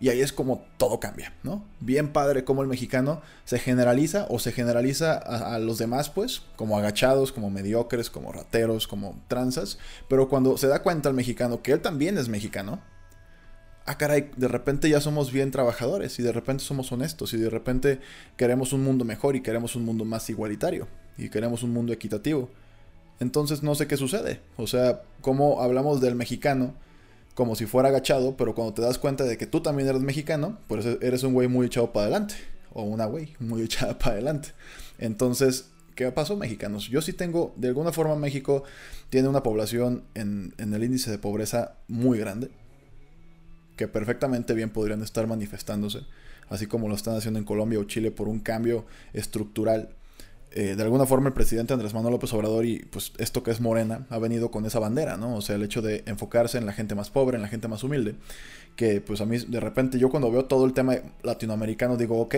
Y 0.00 0.08
ahí 0.08 0.22
es 0.22 0.32
como 0.32 0.64
todo 0.78 1.00
cambia, 1.00 1.34
¿no? 1.42 1.66
Bien 1.80 2.14
padre 2.14 2.44
como 2.44 2.62
el 2.62 2.68
mexicano 2.68 3.20
se 3.44 3.58
generaliza 3.58 4.26
o 4.30 4.38
se 4.38 4.52
generaliza 4.52 5.12
a, 5.18 5.56
a, 5.56 5.58
los 5.58 5.76
demás, 5.76 6.08
pues, 6.08 6.40
como 6.56 6.78
agachados, 6.78 7.30
como 7.30 7.50
mediocres, 7.50 8.08
como 8.08 8.32
rateros, 8.32 8.88
como 8.88 9.22
tranzas. 9.28 9.78
Pero 10.08 10.30
cuando 10.30 10.56
se 10.56 10.68
da 10.68 10.82
cuenta 10.82 11.10
el 11.10 11.14
mexicano 11.14 11.60
que 11.60 11.72
él 11.72 11.82
también 11.82 12.16
es 12.16 12.30
mexicano, 12.30 12.80
ah, 13.88 13.98
caray, 13.98 14.30
de 14.36 14.48
repente 14.48 14.88
ya 14.88 15.00
somos 15.00 15.32
bien 15.32 15.50
trabajadores 15.50 16.18
y 16.18 16.22
de 16.22 16.32
repente 16.32 16.62
somos 16.62 16.92
honestos 16.92 17.32
y 17.32 17.38
de 17.38 17.48
repente 17.48 18.00
queremos 18.36 18.72
un 18.72 18.84
mundo 18.84 19.04
mejor 19.04 19.34
y 19.34 19.40
queremos 19.40 19.76
un 19.76 19.84
mundo 19.84 20.04
más 20.04 20.28
igualitario 20.28 20.88
y 21.16 21.30
queremos 21.30 21.62
un 21.62 21.72
mundo 21.72 21.92
equitativo. 21.92 22.50
Entonces 23.18 23.62
no 23.62 23.74
sé 23.74 23.86
qué 23.86 23.96
sucede. 23.96 24.40
O 24.56 24.66
sea, 24.66 25.02
como 25.22 25.62
hablamos 25.62 26.00
del 26.00 26.14
mexicano 26.14 26.74
como 27.34 27.54
si 27.54 27.66
fuera 27.66 27.88
agachado, 27.88 28.36
pero 28.36 28.54
cuando 28.54 28.74
te 28.74 28.82
das 28.82 28.98
cuenta 28.98 29.24
de 29.24 29.38
que 29.38 29.46
tú 29.46 29.60
también 29.60 29.88
eres 29.88 30.02
mexicano, 30.02 30.58
pues 30.66 30.84
eres 31.00 31.22
un 31.22 31.34
güey 31.34 31.46
muy 31.46 31.66
echado 31.66 31.92
para 31.92 32.06
adelante. 32.06 32.34
O 32.72 32.82
una 32.82 33.06
güey 33.06 33.36
muy 33.38 33.62
echada 33.64 33.96
para 33.98 34.12
adelante. 34.12 34.50
Entonces, 34.98 35.70
¿qué 35.94 36.10
pasó, 36.12 36.36
mexicanos? 36.36 36.88
Yo 36.88 37.00
sí 37.00 37.12
tengo, 37.12 37.54
de 37.56 37.68
alguna 37.68 37.92
forma 37.92 38.16
México 38.16 38.64
tiene 39.08 39.28
una 39.28 39.42
población 39.42 40.02
en, 40.14 40.52
en 40.58 40.74
el 40.74 40.84
índice 40.84 41.10
de 41.10 41.18
pobreza 41.18 41.76
muy 41.86 42.18
grande 42.18 42.50
que 43.78 43.88
perfectamente 43.88 44.52
bien 44.52 44.70
podrían 44.70 45.02
estar 45.02 45.26
manifestándose, 45.26 46.00
así 46.50 46.66
como 46.66 46.88
lo 46.88 46.96
están 46.96 47.16
haciendo 47.16 47.38
en 47.38 47.46
Colombia 47.46 47.78
o 47.78 47.84
Chile 47.84 48.10
por 48.10 48.28
un 48.28 48.40
cambio 48.40 48.84
estructural. 49.14 49.90
Eh, 50.50 50.74
de 50.76 50.82
alguna 50.82 51.06
forma 51.06 51.28
el 51.28 51.34
presidente 51.34 51.74
Andrés 51.74 51.94
Manuel 51.94 52.12
López 52.12 52.32
Obrador 52.32 52.64
y 52.64 52.80
pues 52.80 53.12
esto 53.18 53.42
que 53.42 53.50
es 53.50 53.60
Morena 53.60 54.06
ha 54.10 54.18
venido 54.18 54.50
con 54.50 54.66
esa 54.66 54.80
bandera, 54.80 55.16
¿no? 55.16 55.36
O 55.36 55.40
sea, 55.42 55.56
el 55.56 55.62
hecho 55.62 55.80
de 55.80 56.02
enfocarse 56.06 56.58
en 56.58 56.66
la 56.66 56.72
gente 56.72 56.94
más 56.94 57.10
pobre, 57.10 57.36
en 57.36 57.42
la 57.42 57.48
gente 57.48 57.68
más 57.68 57.84
humilde, 57.84 58.16
que 58.74 59.00
pues 59.00 59.20
a 59.20 59.26
mí 59.26 59.38
de 59.38 59.60
repente 59.60 59.98
yo 59.98 60.10
cuando 60.10 60.30
veo 60.30 60.46
todo 60.46 60.64
el 60.64 60.72
tema 60.72 60.96
latinoamericano 61.22 61.96
digo, 61.96 62.18
ok, 62.18 62.34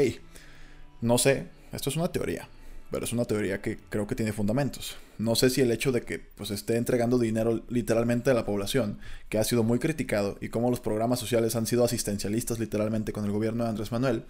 no 1.00 1.16
sé, 1.16 1.46
esto 1.72 1.88
es 1.88 1.96
una 1.96 2.08
teoría, 2.12 2.48
pero 2.90 3.04
es 3.04 3.12
una 3.12 3.24
teoría 3.24 3.60
que 3.60 3.78
creo 3.88 4.06
que 4.06 4.14
tiene 4.14 4.32
fundamentos. 4.32 4.96
No 5.18 5.34
sé 5.36 5.50
si 5.50 5.60
el 5.60 5.70
hecho 5.70 5.92
de 5.92 6.02
que 6.02 6.18
pues, 6.18 6.50
esté 6.50 6.76
entregando 6.76 7.18
dinero 7.18 7.62
literalmente 7.68 8.30
a 8.30 8.34
la 8.34 8.44
población, 8.44 8.98
que 9.28 9.38
ha 9.38 9.44
sido 9.44 9.62
muy 9.62 9.78
criticado, 9.78 10.36
y 10.40 10.48
cómo 10.48 10.70
los 10.70 10.80
programas 10.80 11.20
sociales 11.20 11.56
han 11.56 11.66
sido 11.66 11.84
asistencialistas 11.84 12.58
literalmente 12.58 13.12
con 13.12 13.24
el 13.24 13.30
gobierno 13.30 13.64
de 13.64 13.70
Andrés 13.70 13.92
Manuel, 13.92 14.24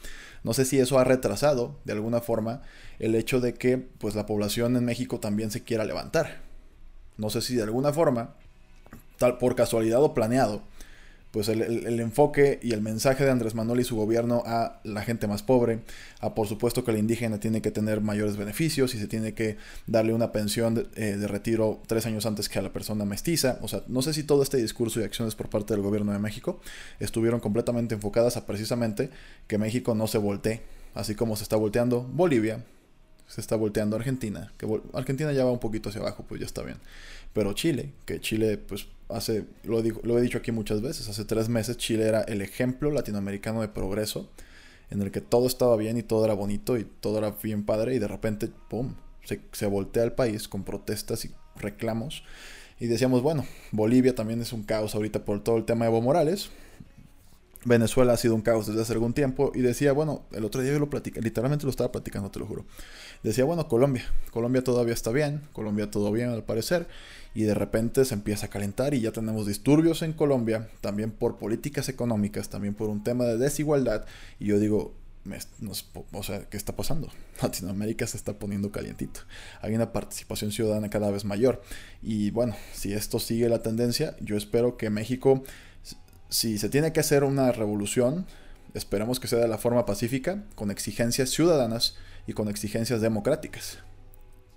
no 0.44 0.52
sé 0.52 0.64
si 0.64 0.78
eso 0.78 0.98
ha 0.98 1.04
retrasado 1.04 1.78
de 1.84 1.92
alguna 1.92 2.20
forma 2.20 2.62
el 2.98 3.14
hecho 3.14 3.40
de 3.40 3.54
que 3.54 3.78
pues, 3.78 4.14
la 4.14 4.26
población 4.26 4.76
en 4.76 4.84
México 4.84 5.20
también 5.20 5.50
se 5.50 5.62
quiera 5.62 5.84
levantar. 5.84 6.42
No 7.16 7.30
sé 7.30 7.40
si 7.40 7.54
de 7.54 7.62
alguna 7.62 7.92
forma, 7.92 8.34
tal 9.18 9.38
por 9.38 9.54
casualidad 9.54 10.02
o 10.02 10.14
planeado, 10.14 10.62
pues 11.30 11.48
el, 11.48 12.00
enfoque 12.00 12.58
y 12.62 12.72
el 12.72 12.80
mensaje 12.80 13.24
de 13.24 13.30
Andrés 13.30 13.54
Manuel 13.54 13.80
y 13.80 13.84
su 13.84 13.96
gobierno 13.96 14.42
a 14.46 14.80
la 14.82 15.02
gente 15.02 15.28
más 15.28 15.42
pobre, 15.42 15.80
a 16.18 16.34
por 16.34 16.48
supuesto 16.48 16.84
que 16.84 16.90
el 16.90 16.98
indígena 16.98 17.38
tiene 17.38 17.62
que 17.62 17.70
tener 17.70 18.00
mayores 18.00 18.36
beneficios 18.36 18.94
y 18.94 18.98
se 18.98 19.06
tiene 19.06 19.32
que 19.32 19.56
darle 19.86 20.12
una 20.12 20.32
pensión 20.32 20.74
de, 20.74 20.86
eh, 20.96 21.16
de, 21.16 21.28
retiro 21.28 21.80
tres 21.86 22.06
años 22.06 22.26
antes 22.26 22.48
que 22.48 22.58
a 22.58 22.62
la 22.62 22.72
persona 22.72 23.04
mestiza. 23.04 23.58
O 23.62 23.68
sea, 23.68 23.82
no 23.86 24.02
sé 24.02 24.12
si 24.12 24.24
todo 24.24 24.42
este 24.42 24.56
discurso 24.56 25.00
y 25.00 25.04
acciones 25.04 25.36
por 25.36 25.48
parte 25.48 25.72
del 25.74 25.82
gobierno 25.82 26.12
de 26.12 26.18
México 26.18 26.60
estuvieron 26.98 27.40
completamente 27.40 27.94
enfocadas 27.94 28.36
a 28.36 28.46
precisamente 28.46 29.10
que 29.46 29.58
México 29.58 29.94
no 29.94 30.08
se 30.08 30.18
voltee, 30.18 30.62
así 30.94 31.14
como 31.14 31.36
se 31.36 31.44
está 31.44 31.56
volteando 31.56 32.02
Bolivia, 32.02 32.64
se 33.30 33.40
está 33.40 33.54
volteando 33.54 33.94
Argentina, 33.94 34.52
que 34.58 34.66
Argentina 34.92 35.32
ya 35.32 35.44
va 35.44 35.52
un 35.52 35.60
poquito 35.60 35.88
hacia 35.88 36.00
abajo, 36.00 36.24
pues 36.28 36.40
ya 36.40 36.46
está 36.46 36.62
bien. 36.62 36.78
Pero 37.32 37.52
Chile, 37.52 37.92
que 38.04 38.20
Chile, 38.20 38.58
pues 38.58 38.88
hace, 39.08 39.44
lo, 39.62 39.82
digo, 39.82 40.00
lo 40.02 40.18
he 40.18 40.20
dicho 40.20 40.38
aquí 40.38 40.50
muchas 40.50 40.82
veces, 40.82 41.08
hace 41.08 41.24
tres 41.24 41.48
meses 41.48 41.76
Chile 41.76 42.08
era 42.08 42.22
el 42.22 42.42
ejemplo 42.42 42.90
latinoamericano 42.90 43.60
de 43.60 43.68
progreso, 43.68 44.28
en 44.90 45.00
el 45.00 45.12
que 45.12 45.20
todo 45.20 45.46
estaba 45.46 45.76
bien 45.76 45.96
y 45.96 46.02
todo 46.02 46.24
era 46.24 46.34
bonito 46.34 46.76
y 46.76 46.84
todo 46.84 47.18
era 47.18 47.30
bien 47.40 47.64
padre, 47.64 47.94
y 47.94 48.00
de 48.00 48.08
repente, 48.08 48.48
¡pum!, 48.68 48.94
se, 49.24 49.40
se 49.52 49.66
voltea 49.66 50.02
el 50.02 50.12
país 50.12 50.48
con 50.48 50.64
protestas 50.64 51.24
y 51.24 51.30
reclamos. 51.54 52.24
Y 52.80 52.88
decíamos, 52.88 53.22
bueno, 53.22 53.46
Bolivia 53.70 54.16
también 54.16 54.40
es 54.40 54.52
un 54.52 54.64
caos 54.64 54.96
ahorita 54.96 55.24
por 55.24 55.44
todo 55.44 55.56
el 55.56 55.66
tema 55.66 55.84
de 55.84 55.92
Evo 55.92 56.00
Morales. 56.00 56.50
Venezuela 57.64 58.14
ha 58.14 58.16
sido 58.16 58.34
un 58.34 58.40
caos 58.40 58.66
desde 58.66 58.80
hace 58.80 58.92
algún 58.94 59.12
tiempo 59.12 59.52
y 59.54 59.60
decía, 59.60 59.92
bueno, 59.92 60.22
el 60.32 60.44
otro 60.44 60.62
día 60.62 60.72
yo 60.72 60.78
lo 60.78 60.88
platicé, 60.88 61.20
literalmente 61.20 61.64
lo 61.64 61.70
estaba 61.70 61.92
platicando, 61.92 62.30
te 62.30 62.38
lo 62.38 62.46
juro. 62.46 62.64
Decía, 63.22 63.44
bueno, 63.44 63.68
Colombia, 63.68 64.04
Colombia 64.30 64.64
todavía 64.64 64.94
está 64.94 65.10
bien, 65.10 65.42
Colombia 65.52 65.90
todo 65.90 66.10
bien 66.12 66.30
al 66.30 66.42
parecer, 66.42 66.88
y 67.34 67.42
de 67.42 67.54
repente 67.54 68.04
se 68.04 68.14
empieza 68.14 68.46
a 68.46 68.50
calentar 68.50 68.94
y 68.94 69.00
ya 69.00 69.12
tenemos 69.12 69.46
disturbios 69.46 70.02
en 70.02 70.12
Colombia, 70.12 70.68
también 70.80 71.10
por 71.10 71.36
políticas 71.36 71.88
económicas, 71.88 72.48
también 72.48 72.74
por 72.74 72.88
un 72.88 73.04
tema 73.04 73.24
de 73.24 73.36
desigualdad, 73.36 74.06
y 74.38 74.46
yo 74.46 74.58
digo, 74.58 74.94
o 76.12 76.22
sea, 76.22 76.48
¿qué 76.48 76.56
está 76.56 76.74
pasando? 76.74 77.08
Latinoamérica 77.42 78.06
se 78.06 78.16
está 78.16 78.38
poniendo 78.38 78.72
calientito. 78.72 79.20
Hay 79.60 79.74
una 79.74 79.92
participación 79.92 80.50
ciudadana 80.50 80.88
cada 80.88 81.10
vez 81.10 81.26
mayor. 81.26 81.60
Y 82.00 82.30
bueno, 82.30 82.56
si 82.72 82.94
esto 82.94 83.20
sigue 83.20 83.50
la 83.50 83.62
tendencia, 83.62 84.16
yo 84.20 84.38
espero 84.38 84.78
que 84.78 84.88
México 84.88 85.44
si 86.30 86.58
se 86.58 86.68
tiene 86.68 86.92
que 86.92 87.00
hacer 87.00 87.24
una 87.24 87.52
revolución, 87.52 88.24
esperemos 88.74 89.20
que 89.20 89.28
sea 89.28 89.38
de 89.38 89.48
la 89.48 89.58
forma 89.58 89.86
pacífica, 89.86 90.44
con 90.54 90.70
exigencias 90.70 91.30
ciudadanas 91.30 91.96
y 92.26 92.32
con 92.32 92.48
exigencias 92.48 93.00
democráticas. 93.00 93.78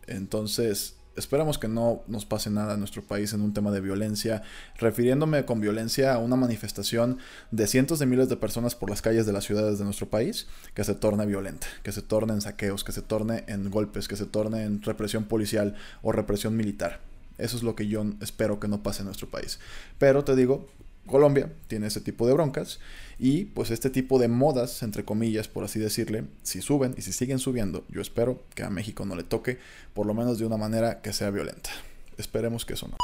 Entonces, 0.08 0.96
esperamos 1.16 1.58
que 1.58 1.68
no 1.68 2.04
nos 2.08 2.26
pase 2.26 2.50
nada 2.50 2.74
en 2.74 2.80
nuestro 2.80 3.04
país 3.04 3.34
en 3.34 3.42
un 3.42 3.54
tema 3.54 3.72
de 3.72 3.82
violencia, 3.82 4.44
refiriéndome 4.78 5.46
con 5.46 5.62
violencia 5.62 6.14
a 6.14 6.18
una 6.18 6.36
manifestación 6.36 7.20
de 7.52 7.68
cientos 7.68 8.00
de 8.00 8.06
miles 8.06 8.30
de 8.30 8.38
personas 8.38 8.76
por 8.76 8.90
las 8.90 9.02
calles 9.02 9.26
de 9.26 9.34
las 9.34 9.46
ciudades 9.46 9.80
de 9.80 9.86
nuestro 9.86 10.10
país 10.10 10.48
que 10.74 10.84
se 10.84 10.96
torne 10.96 11.26
violenta, 11.26 11.68
que 11.84 11.92
se 11.92 12.02
torne 12.02 12.34
en 12.34 12.42
saqueos, 12.42 12.84
que 12.84 12.92
se 12.92 13.02
torne 13.02 13.44
en 13.48 13.70
golpes, 13.70 14.08
que 14.08 14.16
se 14.16 14.26
torne 14.26 14.64
en 14.64 14.82
represión 14.82 15.26
policial 15.26 15.76
o 16.02 16.12
represión 16.12 16.56
militar. 16.56 17.02
Eso 17.38 17.58
es 17.58 17.64
lo 17.64 17.76
que 17.76 17.88
yo 17.88 18.06
espero 18.22 18.60
que 18.60 18.68
no 18.68 18.84
pase 18.84 19.02
en 19.02 19.06
nuestro 19.06 19.30
país. 19.30 19.60
Pero 19.98 20.24
te 20.24 20.36
digo, 20.36 20.68
Colombia 21.08 21.52
tiene 21.68 21.88
ese 21.88 22.02
tipo 22.02 22.26
de 22.28 22.34
broncas 22.34 22.80
y 23.20 23.46
pues 23.46 23.72
este 23.72 23.90
tipo 23.90 24.20
de 24.20 24.28
modas, 24.28 24.84
entre 24.84 25.04
comillas, 25.04 25.48
por 25.48 25.64
así 25.64 25.80
decirle, 25.80 26.26
si 26.44 26.62
suben 26.62 26.96
y 26.98 27.02
si 27.02 27.12
siguen 27.12 27.40
subiendo, 27.40 27.86
yo 27.90 28.02
espero 28.02 28.44
que 28.56 28.64
a 28.64 28.70
México 28.70 29.06
no 29.06 29.16
le 29.16 29.24
toque, 29.24 29.60
por 29.94 30.06
lo 30.06 30.14
menos 30.14 30.40
de 30.40 30.46
una 30.46 30.58
manera 30.58 31.02
que 31.02 31.14
sea 31.14 31.30
violenta. 31.30 31.70
Esperemos 32.18 32.66
que 32.66 32.74
eso 32.74 32.88
no. 32.88 32.98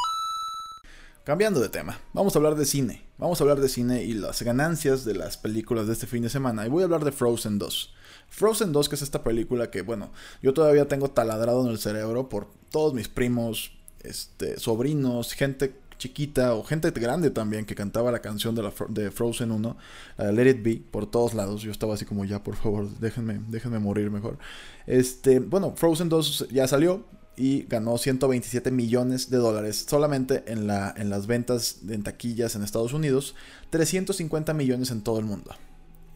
Cambiando 1.26 1.60
de 1.60 1.70
tema, 1.70 2.00
vamos 2.14 2.36
a 2.36 2.40
hablar 2.40 2.56
de 2.56 2.66
cine. 2.66 3.04
Vamos 3.18 3.40
a 3.40 3.44
hablar 3.44 3.60
de 3.60 3.70
cine 3.70 4.04
y 4.04 4.14
las 4.14 4.42
ganancias 4.42 5.06
de 5.06 5.14
las 5.14 5.38
películas 5.38 5.86
de 5.86 5.94
este 5.94 6.08
fin 6.08 6.24
de 6.24 6.30
semana. 6.30 6.66
Y 6.66 6.70
voy 6.70 6.82
a 6.82 6.86
hablar 6.86 7.04
de 7.04 7.12
Frozen 7.12 7.60
2. 7.60 7.94
Frozen 8.30 8.72
2, 8.72 8.90
que 8.90 8.96
es 8.96 9.02
esta 9.02 9.24
película 9.24 9.70
que, 9.70 9.82
bueno, 9.82 10.12
yo 10.42 10.54
todavía 10.54 10.88
tengo 10.88 11.12
taladrado 11.12 11.66
en 11.66 11.72
el 11.72 11.78
cerebro 11.78 12.30
por 12.30 12.48
todos 12.72 12.94
mis 12.94 13.10
primos, 13.10 13.74
este, 14.02 14.58
sobrinos, 14.60 15.34
gente 15.34 15.76
chiquita 16.00 16.56
o 16.56 16.64
gente 16.64 16.90
grande 16.90 17.30
también 17.30 17.66
que 17.66 17.76
cantaba 17.76 18.12
la 18.12 18.20
canción 18.20 18.56
de, 18.56 18.64
la, 18.64 18.74
de 18.88 19.12
Frozen 19.12 19.52
1, 19.52 19.78
la 20.18 20.26
de 20.26 20.34
Let 20.34 20.50
It 20.50 20.64
Be, 20.64 20.82
por 20.90 21.06
todos 21.06 21.36
lados. 21.36 21.62
Yo 21.62 21.72
estaba 21.72 21.94
así 21.94 22.06
como, 22.06 22.26
ya, 22.26 22.42
por 22.42 22.56
favor, 22.56 22.90
déjenme, 23.00 23.40
déjenme 23.48 23.78
morir 23.78 24.10
mejor. 24.10 24.40
Este, 24.88 25.40
bueno, 25.40 25.74
Frozen 25.76 26.10
2 26.10 26.48
ya 26.50 26.68
salió, 26.68 27.06
y 27.40 27.64
ganó 27.70 27.98
127 27.98 28.70
millones 28.70 29.30
de 29.30 29.38
dólares 29.38 29.86
solamente 29.88 30.44
en, 30.48 30.68
la, 30.68 30.94
en 30.98 31.10
las 31.10 31.26
ventas 31.26 31.78
en 31.88 32.04
taquillas 32.04 32.56
en 32.56 32.64
Estados 32.64 32.92
Unidos, 32.92 33.34
350 33.70 34.54
millones 34.54 34.92
en 34.92 35.02
todo 35.02 35.20
el 35.20 35.26
mundo. 35.26 35.56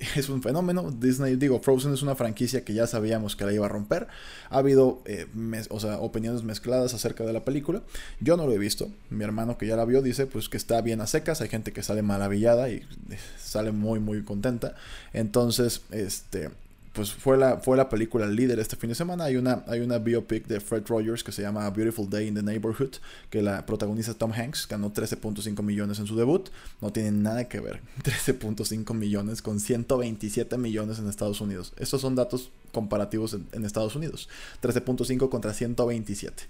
Es 0.15 0.29
un 0.29 0.41
fenómeno. 0.41 0.91
Disney, 0.91 1.35
digo, 1.35 1.59
Frozen 1.59 1.93
es 1.93 2.01
una 2.01 2.15
franquicia 2.15 2.63
que 2.63 2.73
ya 2.73 2.87
sabíamos 2.87 3.35
que 3.35 3.45
la 3.45 3.53
iba 3.53 3.65
a 3.65 3.69
romper. 3.69 4.07
Ha 4.49 4.57
habido 4.57 5.01
eh, 5.05 5.27
o 5.69 5.79
sea, 5.79 5.99
opiniones 5.99 6.43
mezcladas 6.43 6.93
acerca 6.93 7.23
de 7.23 7.33
la 7.33 7.45
película. 7.45 7.81
Yo 8.19 8.37
no 8.37 8.45
lo 8.45 8.53
he 8.53 8.57
visto. 8.57 8.89
Mi 9.09 9.23
hermano 9.23 9.57
que 9.57 9.67
ya 9.67 9.75
la 9.75 9.85
vio 9.85 10.01
dice 10.01 10.25
pues 10.27 10.49
que 10.49 10.57
está 10.57 10.81
bien 10.81 11.01
a 11.01 11.07
secas. 11.07 11.41
Hay 11.41 11.49
gente 11.49 11.73
que 11.73 11.83
sale 11.83 12.01
maravillada 12.01 12.69
y 12.69 12.75
eh, 12.75 13.17
sale 13.37 13.71
muy 13.71 13.99
muy 13.99 14.23
contenta. 14.23 14.75
Entonces, 15.13 15.81
este, 15.91 16.49
pues 16.93 17.11
fue 17.11 17.37
la, 17.37 17.57
fue 17.57 17.75
la 17.75 17.89
película 17.89 18.27
líder 18.27 18.59
este 18.59 18.75
fin 18.75 18.89
de 18.89 18.95
semana. 18.95 19.25
Hay 19.25 19.35
una, 19.35 19.63
hay 19.67 19.79
una 19.79 19.97
biopic 19.97 20.45
de 20.45 20.59
Fred 20.59 20.83
Rogers 20.87 21.23
que 21.23 21.31
se 21.31 21.41
llama 21.41 21.67
Beautiful 21.71 22.07
Day 22.07 22.27
in 22.27 22.35
the 22.35 22.43
Neighborhood, 22.43 22.93
que 23.31 23.41
la 23.41 23.65
protagoniza 23.65 24.13
Tom 24.13 24.31
Hanks, 24.31 24.67
ganó 24.67 24.93
13.5 24.93 25.63
millones 25.63 25.97
en 25.97 26.05
su 26.05 26.15
debut. 26.15 26.49
No 26.81 26.93
tiene 26.93 27.11
nada 27.11 27.45
que 27.45 27.59
ver 27.59 27.81
13.5 28.03 28.93
millones 28.93 29.41
con 29.41 29.59
127 29.59 30.55
millones 30.59 30.99
en 30.99 31.09
Estados 31.09 31.41
Unidos. 31.41 31.73
Estos 31.77 31.99
son 31.99 32.13
datos 32.15 32.51
comparativos 32.71 33.35
en, 33.51 33.65
Estados 33.65 33.95
Unidos. 33.95 34.29
13.5 34.61 35.29
contra 35.29 35.51
127. 35.51 36.43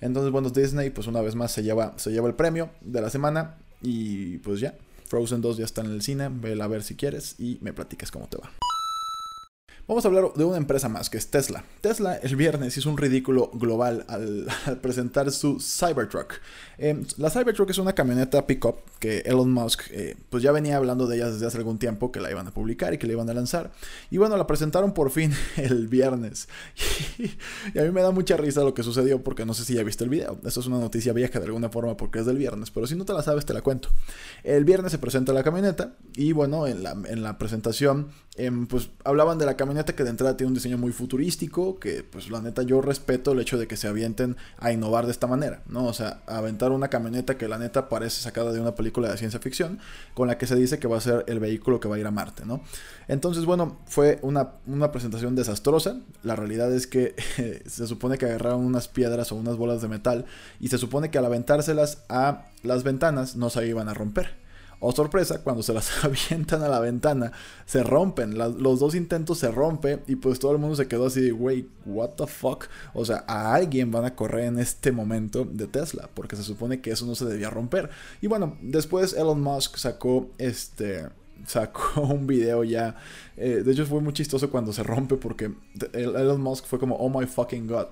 Entonces, 0.00 0.32
bueno, 0.32 0.48
Disney 0.48 0.88
pues 0.88 1.06
una 1.06 1.20
vez 1.20 1.34
más 1.34 1.52
se 1.52 1.62
lleva, 1.62 1.92
se 1.98 2.10
lleva 2.10 2.28
el 2.28 2.34
premio 2.34 2.70
de 2.80 3.02
la 3.02 3.10
semana 3.10 3.56
y 3.82 4.38
pues 4.38 4.60
ya. 4.60 4.74
Frozen 5.08 5.42
2 5.42 5.58
ya 5.58 5.66
está 5.66 5.82
en 5.82 5.88
el 5.88 6.00
cine, 6.00 6.30
vela 6.30 6.64
a 6.64 6.68
ver 6.68 6.82
si 6.82 6.96
quieres 6.96 7.34
y 7.38 7.58
me 7.60 7.74
platicas 7.74 8.10
cómo 8.10 8.28
te 8.28 8.38
va. 8.38 8.50
Vamos 9.88 10.04
a 10.04 10.08
hablar 10.08 10.32
de 10.36 10.44
una 10.44 10.58
empresa 10.58 10.88
más, 10.88 11.10
que 11.10 11.18
es 11.18 11.28
Tesla. 11.28 11.64
Tesla 11.80 12.14
el 12.14 12.36
viernes 12.36 12.76
hizo 12.76 12.88
un 12.88 12.96
ridículo 12.96 13.50
global 13.52 14.04
al, 14.08 14.46
presentar 14.80 15.32
su 15.32 15.58
Cybertruck. 15.58 16.34
Em, 16.78 17.04
la 17.16 17.30
Cybertruck 17.30 17.68
es 17.70 17.78
una 17.78 17.92
camioneta 17.92 18.46
pickup 18.46 18.76
que 19.00 19.18
Elon 19.26 19.50
Musk 19.50 19.82
eh, 19.90 20.16
pues 20.30 20.44
ya 20.44 20.52
venía 20.52 20.76
hablando 20.76 21.08
de 21.08 21.16
ella 21.16 21.30
desde 21.30 21.46
hace 21.46 21.58
algún 21.58 21.78
tiempo, 21.78 22.12
que 22.12 22.20
la 22.20 22.30
iban 22.30 22.46
a 22.46 22.52
publicar 22.52 22.94
y 22.94 22.98
que 22.98 23.08
la 23.08 23.14
iban 23.14 23.28
a 23.28 23.34
lanzar. 23.34 23.72
Y 24.08 24.18
bueno, 24.18 24.36
la 24.36 24.46
presentaron 24.46 24.94
por 24.94 25.10
fin 25.10 25.32
el 25.56 25.88
viernes. 25.88 26.48
y 27.74 27.78
a 27.78 27.82
mí 27.82 27.90
me 27.90 28.02
da 28.02 28.12
mucha 28.12 28.36
risa 28.36 28.62
lo 28.62 28.74
que 28.74 28.84
sucedió 28.84 29.24
porque 29.24 29.44
no 29.44 29.52
sé 29.52 29.64
si 29.64 29.74
ya 29.74 29.82
viste 29.82 30.04
el 30.04 30.10
video. 30.10 30.38
Esto 30.44 30.60
es 30.60 30.66
una 30.68 30.78
noticia 30.78 31.12
vieja 31.12 31.40
de 31.40 31.46
alguna 31.46 31.70
forma 31.70 31.96
porque 31.96 32.20
es 32.20 32.26
del 32.26 32.38
viernes, 32.38 32.70
pero 32.70 32.86
si 32.86 32.94
no 32.94 33.04
te 33.04 33.14
la 33.14 33.24
sabes 33.24 33.46
te 33.46 33.52
la 33.52 33.62
cuento. 33.62 33.88
El 34.44 34.64
viernes 34.64 34.92
se 34.92 34.98
presenta 34.98 35.32
la 35.32 35.42
camioneta 35.42 35.96
y 36.14 36.30
bueno, 36.30 36.68
en 36.68 36.84
la, 36.84 36.92
en 36.92 37.24
la 37.24 37.36
presentación 37.36 38.12
em, 38.36 38.68
pues 38.68 38.90
hablaban 39.02 39.38
de 39.38 39.46
la 39.46 39.56
camioneta 39.56 39.71
que 39.94 40.04
de 40.04 40.10
entrada 40.10 40.36
tiene 40.36 40.48
un 40.48 40.54
diseño 40.54 40.78
muy 40.78 40.92
futurístico, 40.92 41.78
que 41.78 42.04
pues 42.04 42.30
la 42.30 42.40
neta 42.40 42.62
yo 42.62 42.80
respeto 42.80 43.32
el 43.32 43.40
hecho 43.40 43.58
de 43.58 43.66
que 43.66 43.76
se 43.76 43.88
avienten 43.88 44.36
a 44.58 44.72
innovar 44.72 45.06
de 45.06 45.12
esta 45.12 45.26
manera, 45.26 45.62
¿no? 45.66 45.86
O 45.86 45.92
sea, 45.92 46.22
aventar 46.26 46.72
una 46.72 46.88
camioneta 46.88 47.36
que 47.36 47.48
la 47.48 47.58
neta 47.58 47.88
parece 47.88 48.20
sacada 48.22 48.52
de 48.52 48.60
una 48.60 48.74
película 48.74 49.10
de 49.10 49.16
ciencia 49.16 49.40
ficción, 49.40 49.80
con 50.14 50.28
la 50.28 50.38
que 50.38 50.46
se 50.46 50.54
dice 50.54 50.78
que 50.78 50.86
va 50.86 50.98
a 50.98 51.00
ser 51.00 51.24
el 51.26 51.40
vehículo 51.40 51.80
que 51.80 51.88
va 51.88 51.96
a 51.96 51.98
ir 51.98 52.06
a 52.06 52.10
Marte, 52.10 52.44
¿no? 52.44 52.62
Entonces, 53.08 53.44
bueno, 53.44 53.78
fue 53.86 54.18
una, 54.22 54.52
una 54.66 54.92
presentación 54.92 55.34
desastrosa. 55.34 56.00
La 56.22 56.36
realidad 56.36 56.72
es 56.72 56.86
que 56.86 57.14
se 57.66 57.86
supone 57.86 58.18
que 58.18 58.26
agarraron 58.26 58.64
unas 58.64 58.88
piedras 58.88 59.32
o 59.32 59.36
unas 59.36 59.56
bolas 59.56 59.82
de 59.82 59.88
metal 59.88 60.26
y 60.60 60.68
se 60.68 60.78
supone 60.78 61.10
que 61.10 61.18
al 61.18 61.24
aventárselas 61.24 62.04
a 62.08 62.46
las 62.62 62.84
ventanas 62.84 63.36
no 63.36 63.50
se 63.50 63.66
iban 63.66 63.88
a 63.88 63.94
romper. 63.94 64.41
O 64.84 64.88
oh, 64.88 64.92
sorpresa, 64.92 65.44
cuando 65.44 65.62
se 65.62 65.72
las 65.72 66.04
avientan 66.04 66.60
a 66.64 66.68
la 66.68 66.80
ventana, 66.80 67.30
se 67.66 67.84
rompen. 67.84 68.36
los 68.36 68.80
dos 68.80 68.96
intentos 68.96 69.38
se 69.38 69.48
rompen 69.52 70.02
y 70.08 70.16
pues 70.16 70.40
todo 70.40 70.50
el 70.50 70.58
mundo 70.58 70.74
se 70.74 70.88
quedó 70.88 71.06
así 71.06 71.30
wey, 71.30 71.70
what 71.86 72.10
the 72.16 72.26
fuck. 72.26 72.64
O 72.92 73.04
sea, 73.04 73.24
a 73.28 73.54
alguien 73.54 73.92
van 73.92 74.04
a 74.04 74.16
correr 74.16 74.46
en 74.46 74.58
este 74.58 74.90
momento 74.90 75.44
de 75.44 75.68
Tesla, 75.68 76.10
porque 76.12 76.34
se 76.34 76.42
supone 76.42 76.80
que 76.80 76.90
eso 76.90 77.06
no 77.06 77.14
se 77.14 77.26
debía 77.26 77.48
romper. 77.48 77.90
Y 78.20 78.26
bueno, 78.26 78.58
después 78.60 79.12
Elon 79.12 79.40
Musk 79.40 79.76
sacó 79.76 80.28
este 80.38 81.06
sacó 81.46 82.02
un 82.02 82.26
video 82.26 82.64
ya. 82.64 82.96
Eh, 83.36 83.62
de 83.64 83.72
hecho, 83.72 83.86
fue 83.86 84.00
muy 84.00 84.12
chistoso 84.12 84.50
cuando 84.50 84.72
se 84.72 84.82
rompe 84.82 85.16
porque 85.16 85.52
Elon 85.94 86.40
Musk 86.40 86.66
fue 86.66 86.78
como, 86.78 86.96
oh 86.96 87.08
my 87.08 87.26
fucking 87.26 87.66
god. 87.66 87.86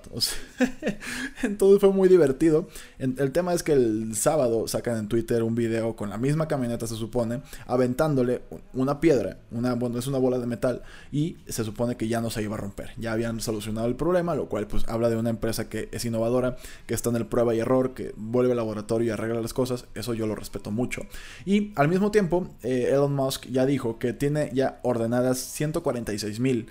entonces 1.43 1.79
fue 1.79 1.91
muy 1.91 2.07
divertido. 2.07 2.67
El 2.99 3.31
tema 3.31 3.53
es 3.53 3.63
que 3.63 3.73
el 3.73 4.15
sábado 4.15 4.67
sacan 4.67 4.97
en 4.97 5.07
Twitter 5.07 5.43
un 5.43 5.55
video 5.55 5.95
con 5.95 6.09
la 6.09 6.17
misma 6.17 6.47
camioneta, 6.47 6.85
se 6.85 6.95
supone, 6.95 7.41
aventándole 7.65 8.41
una 8.73 8.99
piedra, 8.99 9.39
una, 9.51 9.73
bueno, 9.73 9.97
es 9.97 10.07
una 10.07 10.19
bola 10.19 10.37
de 10.37 10.45
metal, 10.45 10.83
y 11.11 11.37
se 11.47 11.63
supone 11.63 11.97
que 11.97 12.07
ya 12.07 12.21
no 12.21 12.29
se 12.29 12.43
iba 12.43 12.55
a 12.55 12.59
romper. 12.59 12.91
Ya 12.97 13.13
habían 13.13 13.39
solucionado 13.41 13.87
el 13.87 13.95
problema, 13.95 14.35
lo 14.35 14.47
cual 14.47 14.67
pues 14.67 14.87
habla 14.87 15.09
de 15.09 15.17
una 15.17 15.31
empresa 15.31 15.69
que 15.69 15.89
es 15.91 16.05
innovadora, 16.05 16.57
que 16.85 16.93
está 16.93 17.09
en 17.09 17.15
el 17.15 17.25
prueba 17.25 17.55
y 17.55 17.59
error, 17.59 17.93
que 17.93 18.13
vuelve 18.15 18.51
al 18.51 18.57
laboratorio 18.57 19.07
y 19.07 19.09
arregla 19.09 19.41
las 19.41 19.53
cosas. 19.53 19.85
Eso 19.95 20.13
yo 20.13 20.27
lo 20.27 20.35
respeto 20.35 20.71
mucho. 20.71 21.01
Y 21.45 21.73
al 21.75 21.87
mismo 21.87 22.11
tiempo, 22.11 22.47
eh, 22.63 22.89
Elon 22.91 23.13
Musk 23.13 23.40
ya 23.49 23.65
dijo 23.65 23.99
que 23.99 24.13
tiene 24.13 24.51
ya 24.53 24.79
ordenadas 24.83 25.37
146 25.39 26.39
mil 26.39 26.67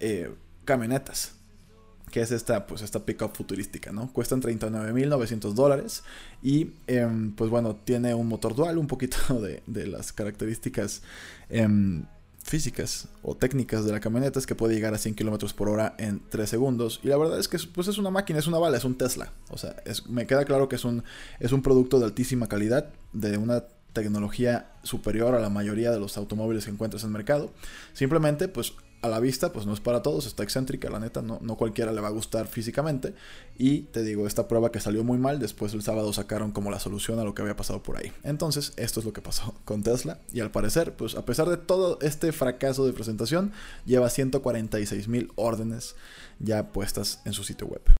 eh, 0.00 0.30
camionetas. 0.64 1.32
Que 2.10 2.20
es 2.20 2.32
esta, 2.32 2.66
pues 2.66 2.82
esta 2.82 3.04
pickup 3.06 3.36
futurística, 3.36 3.92
¿no? 3.92 4.12
Cuestan 4.12 4.42
39.900 4.42 5.52
dólares. 5.52 6.02
Y 6.42 6.72
em, 6.88 7.32
pues 7.36 7.50
bueno, 7.50 7.76
tiene 7.76 8.14
un 8.14 8.26
motor 8.26 8.56
dual, 8.56 8.78
un 8.78 8.88
poquito 8.88 9.16
de, 9.66 9.86
las 9.86 10.12
características 10.12 11.02
em, 11.48 12.04
físicas 12.42 13.06
o 13.22 13.36
técnicas 13.36 13.84
de 13.84 13.92
la 13.92 14.00
camioneta 14.00 14.38
es 14.40 14.46
que 14.46 14.56
puede 14.56 14.74
llegar 14.74 14.92
a 14.92 14.98
100 14.98 15.14
km 15.14 15.52
por 15.54 15.68
hora 15.68 15.94
en 15.98 16.20
3 16.30 16.50
segundos. 16.50 17.00
Y 17.04 17.08
la 17.08 17.16
verdad 17.16 17.38
es 17.38 17.46
que 17.46 17.58
pues 17.72 17.86
es 17.86 17.96
una 17.96 18.10
máquina, 18.10 18.40
es 18.40 18.48
una 18.48 18.58
bala, 18.58 18.76
es 18.76 18.84
un 18.84 18.96
Tesla. 18.96 19.32
O 19.50 19.58
sea, 19.58 19.76
me 20.08 20.26
queda 20.26 20.44
claro 20.44 20.68
que 20.68 20.76
es 20.76 20.84
un, 20.84 21.04
es 21.38 21.52
un 21.52 21.62
producto 21.62 22.00
de 22.00 22.06
altísima 22.06 22.48
calidad, 22.48 22.90
de 23.12 23.36
una 23.36 23.64
tecnología 23.92 24.72
superior 24.82 25.34
a 25.34 25.40
la 25.40 25.50
mayoría 25.50 25.90
de 25.90 26.00
los 26.00 26.16
automóviles 26.16 26.64
que 26.64 26.70
encuentras 26.70 27.02
en 27.02 27.08
el 27.08 27.12
mercado. 27.12 27.52
Simplemente, 27.92 28.48
pues 28.48 28.74
a 29.02 29.08
la 29.08 29.20
vista, 29.20 29.52
pues 29.52 29.66
no 29.66 29.72
es 29.72 29.80
para 29.80 30.02
todos, 30.02 30.26
está 30.26 30.42
excéntrica, 30.42 30.90
la 30.90 31.00
neta, 31.00 31.22
no, 31.22 31.38
no 31.40 31.56
cualquiera 31.56 31.92
le 31.92 32.00
va 32.00 32.08
a 32.08 32.12
gustar 32.12 32.46
físicamente. 32.46 33.14
Y 33.56 33.82
te 33.82 34.02
digo, 34.02 34.26
esta 34.26 34.46
prueba 34.46 34.70
que 34.70 34.80
salió 34.80 35.04
muy 35.04 35.18
mal, 35.18 35.38
después 35.38 35.72
el 35.72 35.82
sábado 35.82 36.12
sacaron 36.12 36.52
como 36.52 36.70
la 36.70 36.80
solución 36.80 37.18
a 37.18 37.24
lo 37.24 37.34
que 37.34 37.42
había 37.42 37.56
pasado 37.56 37.82
por 37.82 37.96
ahí. 37.96 38.12
Entonces, 38.24 38.72
esto 38.76 39.00
es 39.00 39.06
lo 39.06 39.12
que 39.12 39.22
pasó 39.22 39.54
con 39.64 39.82
Tesla. 39.82 40.20
Y 40.32 40.40
al 40.40 40.50
parecer, 40.50 40.94
pues 40.96 41.14
a 41.14 41.24
pesar 41.24 41.48
de 41.48 41.56
todo 41.56 41.98
este 42.02 42.32
fracaso 42.32 42.86
de 42.86 42.92
presentación, 42.92 43.52
lleva 43.86 44.10
146 44.10 45.08
mil 45.08 45.32
órdenes 45.36 45.96
ya 46.38 46.72
puestas 46.72 47.20
en 47.24 47.32
su 47.32 47.44
sitio 47.44 47.66
web. 47.66 47.99